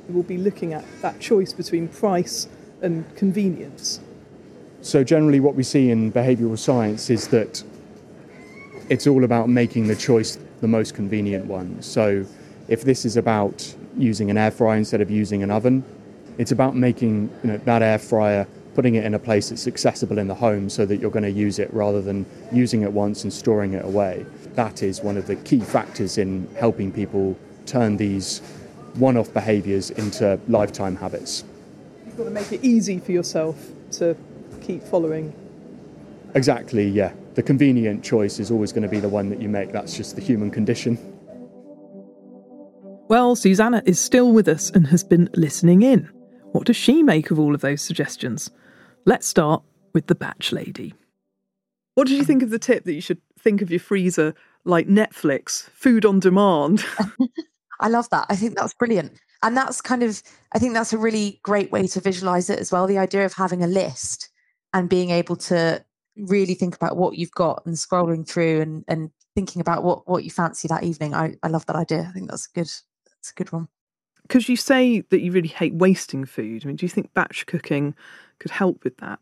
who 0.07 0.13
will 0.13 0.23
be 0.23 0.37
looking 0.37 0.73
at 0.73 0.83
that 1.01 1.19
choice 1.19 1.53
between 1.53 1.87
price 1.87 2.47
and 2.81 3.05
convenience? 3.15 3.99
So, 4.81 5.03
generally, 5.03 5.39
what 5.39 5.55
we 5.55 5.63
see 5.63 5.91
in 5.91 6.11
behavioural 6.11 6.57
science 6.57 7.09
is 7.09 7.27
that 7.29 7.63
it's 8.89 9.07
all 9.07 9.23
about 9.23 9.49
making 9.49 9.87
the 9.87 9.95
choice 9.95 10.37
the 10.61 10.67
most 10.67 10.95
convenient 10.95 11.45
one. 11.45 11.81
So, 11.81 12.25
if 12.67 12.83
this 12.83 13.05
is 13.05 13.17
about 13.17 13.75
using 13.97 14.29
an 14.29 14.37
air 14.37 14.51
fryer 14.51 14.77
instead 14.77 15.01
of 15.01 15.11
using 15.11 15.43
an 15.43 15.51
oven, 15.51 15.83
it's 16.37 16.51
about 16.51 16.75
making 16.75 17.29
you 17.43 17.51
know, 17.51 17.57
that 17.57 17.81
air 17.81 17.99
fryer 17.99 18.47
putting 18.79 18.95
it 18.95 19.03
in 19.03 19.13
a 19.13 19.19
place 19.19 19.49
that's 19.49 19.67
accessible 19.67 20.17
in 20.17 20.29
the 20.29 20.33
home 20.33 20.69
so 20.69 20.85
that 20.85 21.01
you're 21.01 21.11
going 21.11 21.21
to 21.21 21.29
use 21.29 21.59
it 21.59 21.69
rather 21.73 22.01
than 22.01 22.25
using 22.53 22.81
it 22.81 22.89
once 22.89 23.25
and 23.25 23.33
storing 23.33 23.73
it 23.73 23.83
away. 23.83 24.25
That 24.53 24.83
is 24.83 25.01
one 25.01 25.17
of 25.17 25.27
the 25.27 25.35
key 25.35 25.59
factors 25.59 26.17
in 26.17 26.47
helping 26.57 26.89
people 26.89 27.37
turn 27.65 27.97
these 27.97 28.39
one 28.93 29.17
off 29.17 29.33
behaviours 29.33 29.89
into 29.89 30.39
lifetime 30.47 30.95
habits. 30.95 31.43
You've 32.05 32.15
got 32.15 32.23
to 32.23 32.29
make 32.29 32.53
it 32.53 32.63
easy 32.63 32.99
for 32.99 33.11
yourself 33.11 33.67
to 33.97 34.15
keep 34.61 34.81
following. 34.81 35.33
Exactly, 36.33 36.87
yeah. 36.87 37.11
The 37.35 37.43
convenient 37.43 38.01
choice 38.01 38.39
is 38.39 38.49
always 38.49 38.71
going 38.71 38.83
to 38.83 38.87
be 38.87 39.01
the 39.01 39.09
one 39.09 39.29
that 39.29 39.41
you 39.41 39.49
make. 39.49 39.73
That's 39.73 39.97
just 39.97 40.15
the 40.15 40.21
human 40.21 40.51
condition. 40.51 40.97
Well, 43.09 43.35
Susanna 43.35 43.83
is 43.85 43.99
still 43.99 44.31
with 44.31 44.47
us 44.47 44.69
and 44.69 44.87
has 44.87 45.03
been 45.03 45.29
listening 45.35 45.81
in. 45.81 46.09
What 46.53 46.65
does 46.65 46.77
she 46.77 47.03
make 47.03 47.29
of 47.29 47.37
all 47.39 47.53
of 47.53 47.59
those 47.59 47.81
suggestions? 47.81 48.49
Let's 49.09 49.25
start 49.25 49.63
with 49.91 50.05
the 50.05 50.13
batch 50.13 50.51
lady. 50.51 50.93
What 51.95 52.07
did 52.07 52.19
you 52.19 52.23
think 52.23 52.43
of 52.43 52.51
the 52.51 52.59
tip 52.59 52.83
that 52.83 52.93
you 52.93 53.01
should 53.01 53.19
think 53.39 53.63
of 53.63 53.71
your 53.71 53.79
freezer 53.79 54.35
like 54.65 54.87
Netflix, 54.87 55.67
food 55.71 56.05
on 56.05 56.19
demand? 56.19 56.85
I 57.79 57.87
love 57.87 58.07
that. 58.11 58.27
I 58.29 58.35
think 58.35 58.55
that's 58.55 58.75
brilliant. 58.75 59.13
And 59.41 59.57
that's 59.57 59.81
kind 59.81 60.03
of, 60.03 60.21
I 60.53 60.59
think 60.59 60.75
that's 60.75 60.93
a 60.93 60.97
really 60.99 61.39
great 61.41 61.71
way 61.71 61.87
to 61.87 61.99
visualize 61.99 62.51
it 62.51 62.59
as 62.59 62.71
well. 62.71 62.85
The 62.85 62.99
idea 62.99 63.25
of 63.25 63.33
having 63.33 63.63
a 63.63 63.67
list 63.67 64.29
and 64.75 64.87
being 64.87 65.09
able 65.09 65.37
to 65.37 65.83
really 66.15 66.53
think 66.53 66.75
about 66.75 66.95
what 66.95 67.17
you've 67.17 67.31
got 67.31 67.65
and 67.65 67.77
scrolling 67.77 68.27
through 68.29 68.61
and, 68.61 68.85
and 68.87 69.09
thinking 69.33 69.59
about 69.59 69.83
what, 69.83 70.07
what 70.07 70.23
you 70.23 70.29
fancy 70.29 70.67
that 70.67 70.83
evening. 70.83 71.15
I, 71.15 71.33
I 71.41 71.47
love 71.47 71.65
that 71.65 71.75
idea. 71.75 72.05
I 72.07 72.11
think 72.11 72.29
that's 72.29 72.45
a 72.45 72.53
good, 72.53 72.67
that's 72.67 73.31
a 73.31 73.35
good 73.35 73.51
one. 73.51 73.69
Because 74.21 74.47
you 74.47 74.55
say 74.55 75.01
that 75.09 75.21
you 75.21 75.31
really 75.31 75.47
hate 75.47 75.73
wasting 75.73 76.25
food. 76.25 76.63
I 76.63 76.67
mean, 76.67 76.75
do 76.75 76.85
you 76.85 76.89
think 76.91 77.11
batch 77.15 77.47
cooking 77.47 77.95
could 78.39 78.51
help 78.51 78.83
with 78.83 78.97
that? 78.97 79.19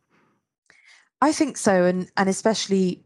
I 1.22 1.32
think 1.32 1.58
so, 1.58 1.86
and 1.86 2.10
and 2.18 2.30
especially 2.30 3.04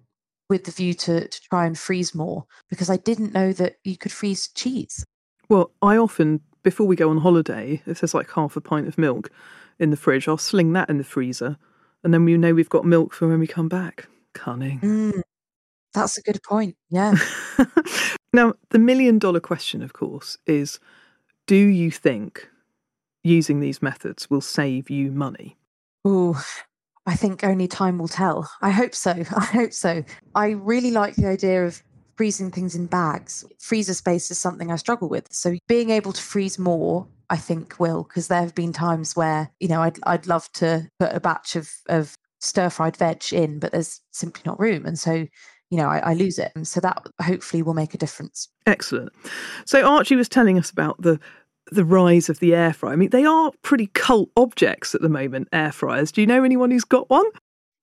with 0.50 0.66
the 0.66 0.72
view 0.72 0.94
to 0.94 1.28
to 1.28 1.42
try 1.50 1.66
and 1.66 1.78
freeze 1.78 2.14
more 2.14 2.46
because 2.70 2.90
I 2.90 2.98
didn't 2.98 3.34
know 3.34 3.54
that 3.54 3.78
you 3.84 3.98
could 3.98 4.12
freeze 4.12 4.50
cheese. 4.50 5.06
Well, 5.50 5.72
I 5.82 5.98
often 5.98 6.42
before 6.64 6.88
we 6.88 6.96
go 6.96 7.10
on 7.10 7.18
holiday, 7.18 7.82
if 7.86 8.02
there's 8.02 8.14
like 8.14 8.30
half 8.32 8.56
a 8.56 8.62
pint 8.62 8.88
of 8.88 8.98
milk 8.98 9.32
in 9.80 9.90
the 9.90 9.98
fridge, 9.98 10.28
I'll 10.28 10.38
sling 10.38 10.74
that 10.74 10.90
in 10.90 10.98
the 10.98 11.04
freezer, 11.04 11.58
and 12.04 12.14
then 12.14 12.26
we 12.26 12.38
know 12.38 12.54
we've 12.54 12.70
got 12.70 12.86
milk 12.86 13.14
for 13.14 13.28
when 13.28 13.40
we 13.40 13.48
come 13.48 13.70
back. 13.70 14.08
Cunning. 14.34 14.80
Mm, 14.80 15.22
that's 15.94 16.18
a 16.18 16.22
good 16.22 16.42
point. 16.44 16.76
Yeah. 16.90 17.16
now, 18.34 18.54
the 18.70 18.80
million 18.80 19.20
dollar 19.20 19.40
question, 19.40 19.82
of 19.82 19.94
course, 19.94 20.38
is 20.46 20.80
do 21.48 21.56
you 21.56 21.92
think 21.92 22.48
using 23.24 23.60
these 23.60 23.82
methods 23.82 24.30
will 24.30 24.42
save 24.42 24.90
you 24.90 25.12
money? 25.12 25.58
Oh, 26.04 26.44
I 27.06 27.16
think 27.16 27.44
only 27.44 27.68
time 27.68 27.98
will 27.98 28.08
tell. 28.08 28.50
I 28.62 28.72
hope 28.72 28.96
so. 28.96 29.12
I 29.36 29.46
hope 29.46 29.74
so. 29.74 30.04
I 30.36 30.50
really 30.50 30.92
like 30.92 31.16
the 31.16 31.28
idea 31.28 31.66
of 31.66 31.82
freezing 32.16 32.52
things 32.52 32.76
in 32.76 32.86
bags. 32.86 33.46
Freezer 33.60 33.94
space 33.94 34.30
is 34.30 34.38
something 34.38 34.72
I 34.72 34.76
struggle 34.76 35.10
with. 35.10 35.28
So 35.32 35.58
being 35.68 35.90
able 35.90 36.14
to 36.14 36.22
freeze 36.22 36.60
more, 36.60 37.08
I 37.30 37.38
think 37.38 37.80
will, 37.80 38.04
because 38.04 38.28
there 38.28 38.42
have 38.42 38.56
been 38.56 38.74
times 38.74 39.16
where, 39.16 39.50
you 39.60 39.68
know, 39.68 39.82
I'd 39.82 39.98
I'd 40.04 40.28
love 40.28 40.52
to 40.54 40.88
put 41.00 41.14
a 41.14 41.20
batch 41.20 41.56
of, 41.56 41.70
of 41.90 42.16
stir 42.40 42.70
fried 42.70 42.98
veg 42.98 43.24
in, 43.32 43.60
but 43.60 43.72
there's 43.72 44.02
simply 44.12 44.44
not 44.46 44.60
room. 44.60 44.86
And 44.86 45.00
so 45.00 45.28
you 45.72 45.78
know, 45.78 45.88
I, 45.88 46.00
I, 46.00 46.14
lose 46.16 46.38
it. 46.38 46.52
And 46.54 46.68
so 46.68 46.82
that 46.82 47.08
hopefully 47.22 47.64
will 47.64 47.74
make 47.74 47.94
a 47.94 47.98
difference. 47.98 48.50
Excellent. 48.68 49.14
So 49.66 49.88
Archie 49.88 50.18
was 50.18 50.28
telling 50.28 50.60
us 50.60 50.70
about 50.70 51.02
the 51.02 51.18
the 51.72 51.86
rise 51.86 52.30
of 52.30 52.40
the 52.40 52.54
air 52.54 52.74
fryer. 52.74 52.94
I 52.94 52.96
mean, 52.98 53.10
they 53.10 53.26
are 53.26 53.52
pretty 53.62 53.88
cult 53.88 54.30
objects 54.36 54.94
at 54.94 55.02
the 55.02 55.10
moment, 55.10 55.48
air 55.54 55.72
fryers. 55.72 56.12
Do 56.12 56.22
you 56.22 56.28
know 56.28 56.44
anyone 56.44 56.70
who's 56.70 56.84
got 56.84 57.10
one? 57.10 57.26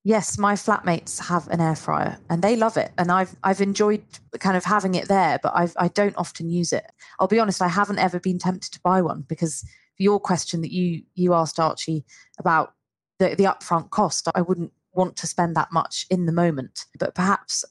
Yes, 0.04 0.38
my 0.38 0.54
flatmates 0.54 1.18
have 1.26 1.48
an 1.48 1.60
air 1.60 1.74
fryer 1.74 2.18
and 2.30 2.42
they 2.42 2.54
love 2.54 2.76
it. 2.76 2.92
And 2.96 3.10
I've 3.10 3.34
I've 3.42 3.60
enjoyed 3.60 4.02
kind 4.38 4.56
of 4.56 4.64
having 4.64 4.94
it 4.94 5.08
there, 5.08 5.38
but 5.42 5.52
I've 5.54 5.74
I 5.76 5.88
don't 5.88 6.16
often 6.16 6.48
use 6.48 6.72
it. 6.72 6.84
I'll 7.18 7.28
be 7.28 7.40
honest, 7.40 7.60
I 7.60 7.68
haven't 7.68 7.98
ever 7.98 8.20
been 8.20 8.38
tempted 8.38 8.72
to 8.72 8.80
buy 8.80 9.02
one 9.02 9.24
because 9.28 9.64
your 9.98 10.20
question 10.20 10.60
that 10.60 10.72
you 10.72 11.02
you 11.14 11.34
asked 11.34 11.58
Archie 11.58 12.04
about 12.38 12.74
the, 13.18 13.34
the 13.34 13.44
upfront 13.44 13.90
cost, 13.90 14.28
I 14.34 14.42
wouldn't 14.42 14.72
want 14.92 15.16
to 15.16 15.26
spend 15.26 15.56
that 15.56 15.72
much 15.72 16.06
in 16.10 16.26
the 16.26 16.32
moment. 16.32 16.86
But 16.98 17.14
perhaps 17.14 17.64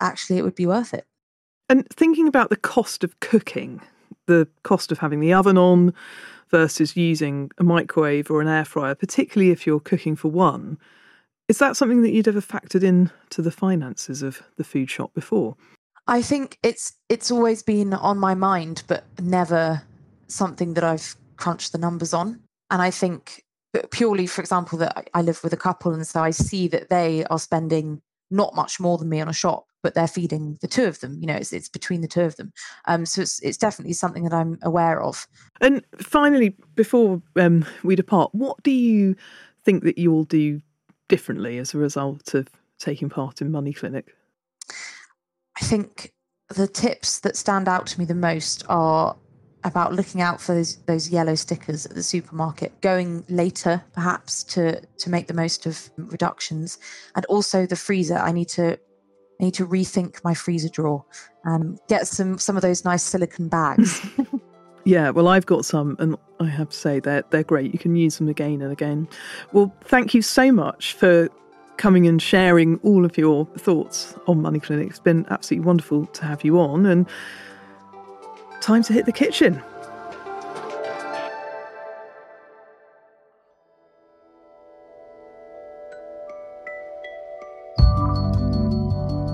actually 0.00 0.38
it 0.38 0.42
would 0.42 0.56
be 0.56 0.66
worth 0.66 0.92
it. 0.92 1.06
And 1.68 1.88
thinking 1.90 2.28
about 2.28 2.50
the 2.50 2.56
cost 2.56 3.04
of 3.04 3.20
cooking, 3.20 3.80
the 4.32 4.48
cost 4.62 4.90
of 4.90 4.98
having 4.98 5.20
the 5.20 5.32
oven 5.32 5.58
on 5.58 5.92
versus 6.50 6.96
using 6.96 7.50
a 7.58 7.64
microwave 7.64 8.30
or 8.30 8.40
an 8.40 8.48
air 8.48 8.64
fryer, 8.64 8.94
particularly 8.94 9.50
if 9.50 9.66
you're 9.66 9.80
cooking 9.80 10.16
for 10.16 10.28
one. 10.28 10.78
Is 11.48 11.58
that 11.58 11.76
something 11.76 12.02
that 12.02 12.12
you'd 12.12 12.28
ever 12.28 12.40
factored 12.40 12.82
in 12.82 13.10
to 13.30 13.42
the 13.42 13.50
finances 13.50 14.22
of 14.22 14.42
the 14.56 14.64
food 14.64 14.90
shop 14.90 15.12
before? 15.14 15.56
I 16.06 16.22
think 16.22 16.58
it's 16.62 16.94
it's 17.08 17.30
always 17.30 17.62
been 17.62 17.94
on 17.94 18.18
my 18.18 18.34
mind, 18.34 18.82
but 18.86 19.04
never 19.20 19.82
something 20.28 20.74
that 20.74 20.84
I've 20.84 21.14
crunched 21.36 21.72
the 21.72 21.78
numbers 21.78 22.14
on. 22.14 22.40
And 22.70 22.82
I 22.82 22.90
think 22.90 23.44
purely, 23.90 24.26
for 24.26 24.40
example, 24.40 24.78
that 24.78 25.10
I 25.14 25.22
live 25.22 25.42
with 25.44 25.52
a 25.52 25.58
couple, 25.58 25.92
and 25.92 26.06
so 26.06 26.22
I 26.22 26.30
see 26.30 26.68
that 26.68 26.90
they 26.90 27.24
are 27.26 27.38
spending 27.38 28.00
not 28.32 28.54
much 28.54 28.80
more 28.80 28.98
than 28.98 29.08
me 29.08 29.20
on 29.20 29.28
a 29.28 29.32
shop, 29.32 29.66
but 29.82 29.94
they're 29.94 30.08
feeding 30.08 30.58
the 30.60 30.68
two 30.68 30.84
of 30.84 31.00
them. 31.00 31.18
You 31.20 31.26
know, 31.26 31.34
it's 31.34 31.52
it's 31.52 31.68
between 31.68 32.00
the 32.00 32.08
two 32.08 32.22
of 32.22 32.36
them. 32.36 32.52
Um, 32.86 33.06
so 33.06 33.22
it's 33.22 33.40
it's 33.40 33.58
definitely 33.58 33.92
something 33.92 34.24
that 34.24 34.32
I'm 34.32 34.58
aware 34.62 35.02
of. 35.02 35.26
And 35.60 35.84
finally, 35.98 36.56
before 36.74 37.22
um, 37.36 37.64
we 37.82 37.94
depart, 37.94 38.34
what 38.34 38.62
do 38.62 38.70
you 38.70 39.14
think 39.64 39.84
that 39.84 39.98
you'll 39.98 40.24
do 40.24 40.60
differently 41.08 41.58
as 41.58 41.74
a 41.74 41.78
result 41.78 42.34
of 42.34 42.48
taking 42.78 43.08
part 43.08 43.40
in 43.40 43.50
Money 43.50 43.72
Clinic? 43.72 44.14
I 45.60 45.64
think 45.64 46.12
the 46.48 46.66
tips 46.66 47.20
that 47.20 47.36
stand 47.36 47.68
out 47.68 47.86
to 47.88 47.98
me 47.98 48.04
the 48.04 48.14
most 48.14 48.64
are 48.68 49.16
about 49.64 49.92
looking 49.92 50.20
out 50.20 50.40
for 50.40 50.54
those, 50.54 50.76
those 50.86 51.08
yellow 51.08 51.34
stickers 51.34 51.86
at 51.86 51.94
the 51.94 52.02
supermarket, 52.02 52.80
going 52.80 53.24
later 53.28 53.82
perhaps 53.92 54.42
to 54.44 54.80
to 54.98 55.10
make 55.10 55.26
the 55.26 55.34
most 55.34 55.66
of 55.66 55.90
reductions, 55.96 56.78
and 57.14 57.24
also 57.26 57.66
the 57.66 57.76
freezer. 57.76 58.16
I 58.16 58.32
need 58.32 58.48
to 58.50 58.78
I 59.40 59.44
need 59.44 59.54
to 59.54 59.66
rethink 59.66 60.22
my 60.24 60.34
freezer 60.34 60.68
drawer 60.68 61.04
and 61.44 61.78
get 61.88 62.06
some 62.06 62.38
some 62.38 62.56
of 62.56 62.62
those 62.62 62.84
nice 62.84 63.02
silicon 63.02 63.48
bags. 63.48 64.04
yeah, 64.84 65.10
well, 65.10 65.28
I've 65.28 65.46
got 65.46 65.64
some, 65.64 65.96
and 65.98 66.16
I 66.40 66.46
have 66.46 66.70
to 66.70 66.76
say 66.76 67.00
they're 67.00 67.24
they're 67.30 67.42
great. 67.42 67.72
You 67.72 67.78
can 67.78 67.96
use 67.96 68.18
them 68.18 68.28
again 68.28 68.62
and 68.62 68.72
again. 68.72 69.08
Well, 69.52 69.74
thank 69.84 70.14
you 70.14 70.22
so 70.22 70.52
much 70.52 70.94
for 70.94 71.28
coming 71.76 72.06
and 72.06 72.20
sharing 72.20 72.78
all 72.78 73.04
of 73.04 73.16
your 73.16 73.46
thoughts 73.58 74.14
on 74.26 74.42
Money 74.42 74.60
Clinic. 74.60 74.90
It's 74.90 75.00
been 75.00 75.26
absolutely 75.30 75.66
wonderful 75.66 76.06
to 76.06 76.24
have 76.24 76.44
you 76.44 76.58
on, 76.58 76.86
and 76.86 77.08
time 78.62 78.82
to 78.84 78.92
hit 78.92 79.04
the 79.04 79.12
kitchen. 79.12 79.62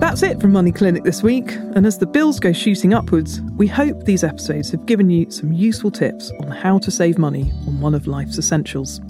That's 0.01 0.23
it 0.23 0.41
from 0.41 0.53
Money 0.53 0.73
Clinic 0.73 1.05
this 1.05 1.23
week, 1.23 1.53
and 1.53 1.87
as 1.87 1.99
the 1.99 2.07
bills 2.07 2.41
go 2.41 2.53
shooting 2.53 2.95
upwards, 2.95 3.41
we 3.57 3.67
hope 3.67 4.05
these 4.05 4.25
episodes 4.25 4.71
have 4.71 4.87
given 4.87 5.11
you 5.11 5.31
some 5.31 5.53
useful 5.53 5.91
tips 5.91 6.33
on 6.41 6.51
how 6.51 6.79
to 6.79 6.91
save 6.91 7.19
money 7.19 7.53
on 7.67 7.81
one 7.81 7.95
of 7.95 8.07
life's 8.07 8.39
essentials. 8.39 9.01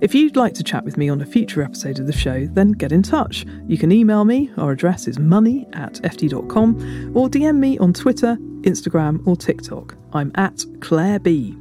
If 0.00 0.16
you'd 0.16 0.34
like 0.34 0.54
to 0.54 0.64
chat 0.64 0.84
with 0.84 0.96
me 0.96 1.08
on 1.08 1.20
a 1.20 1.26
future 1.26 1.62
episode 1.62 2.00
of 2.00 2.08
the 2.08 2.12
show, 2.12 2.46
then 2.46 2.72
get 2.72 2.90
in 2.90 3.04
touch. 3.04 3.46
You 3.68 3.78
can 3.78 3.92
email 3.92 4.24
me, 4.24 4.50
our 4.56 4.72
address 4.72 5.06
is 5.06 5.18
money 5.18 5.68
at 5.74 5.94
ft.com, 6.02 7.12
or 7.14 7.28
DM 7.28 7.58
me 7.58 7.78
on 7.78 7.92
Twitter, 7.92 8.36
Instagram, 8.62 9.26
or 9.26 9.36
TikTok. 9.36 9.96
I'm 10.12 10.32
at 10.34 10.64
Claer 10.80 11.18
B. 11.18 11.56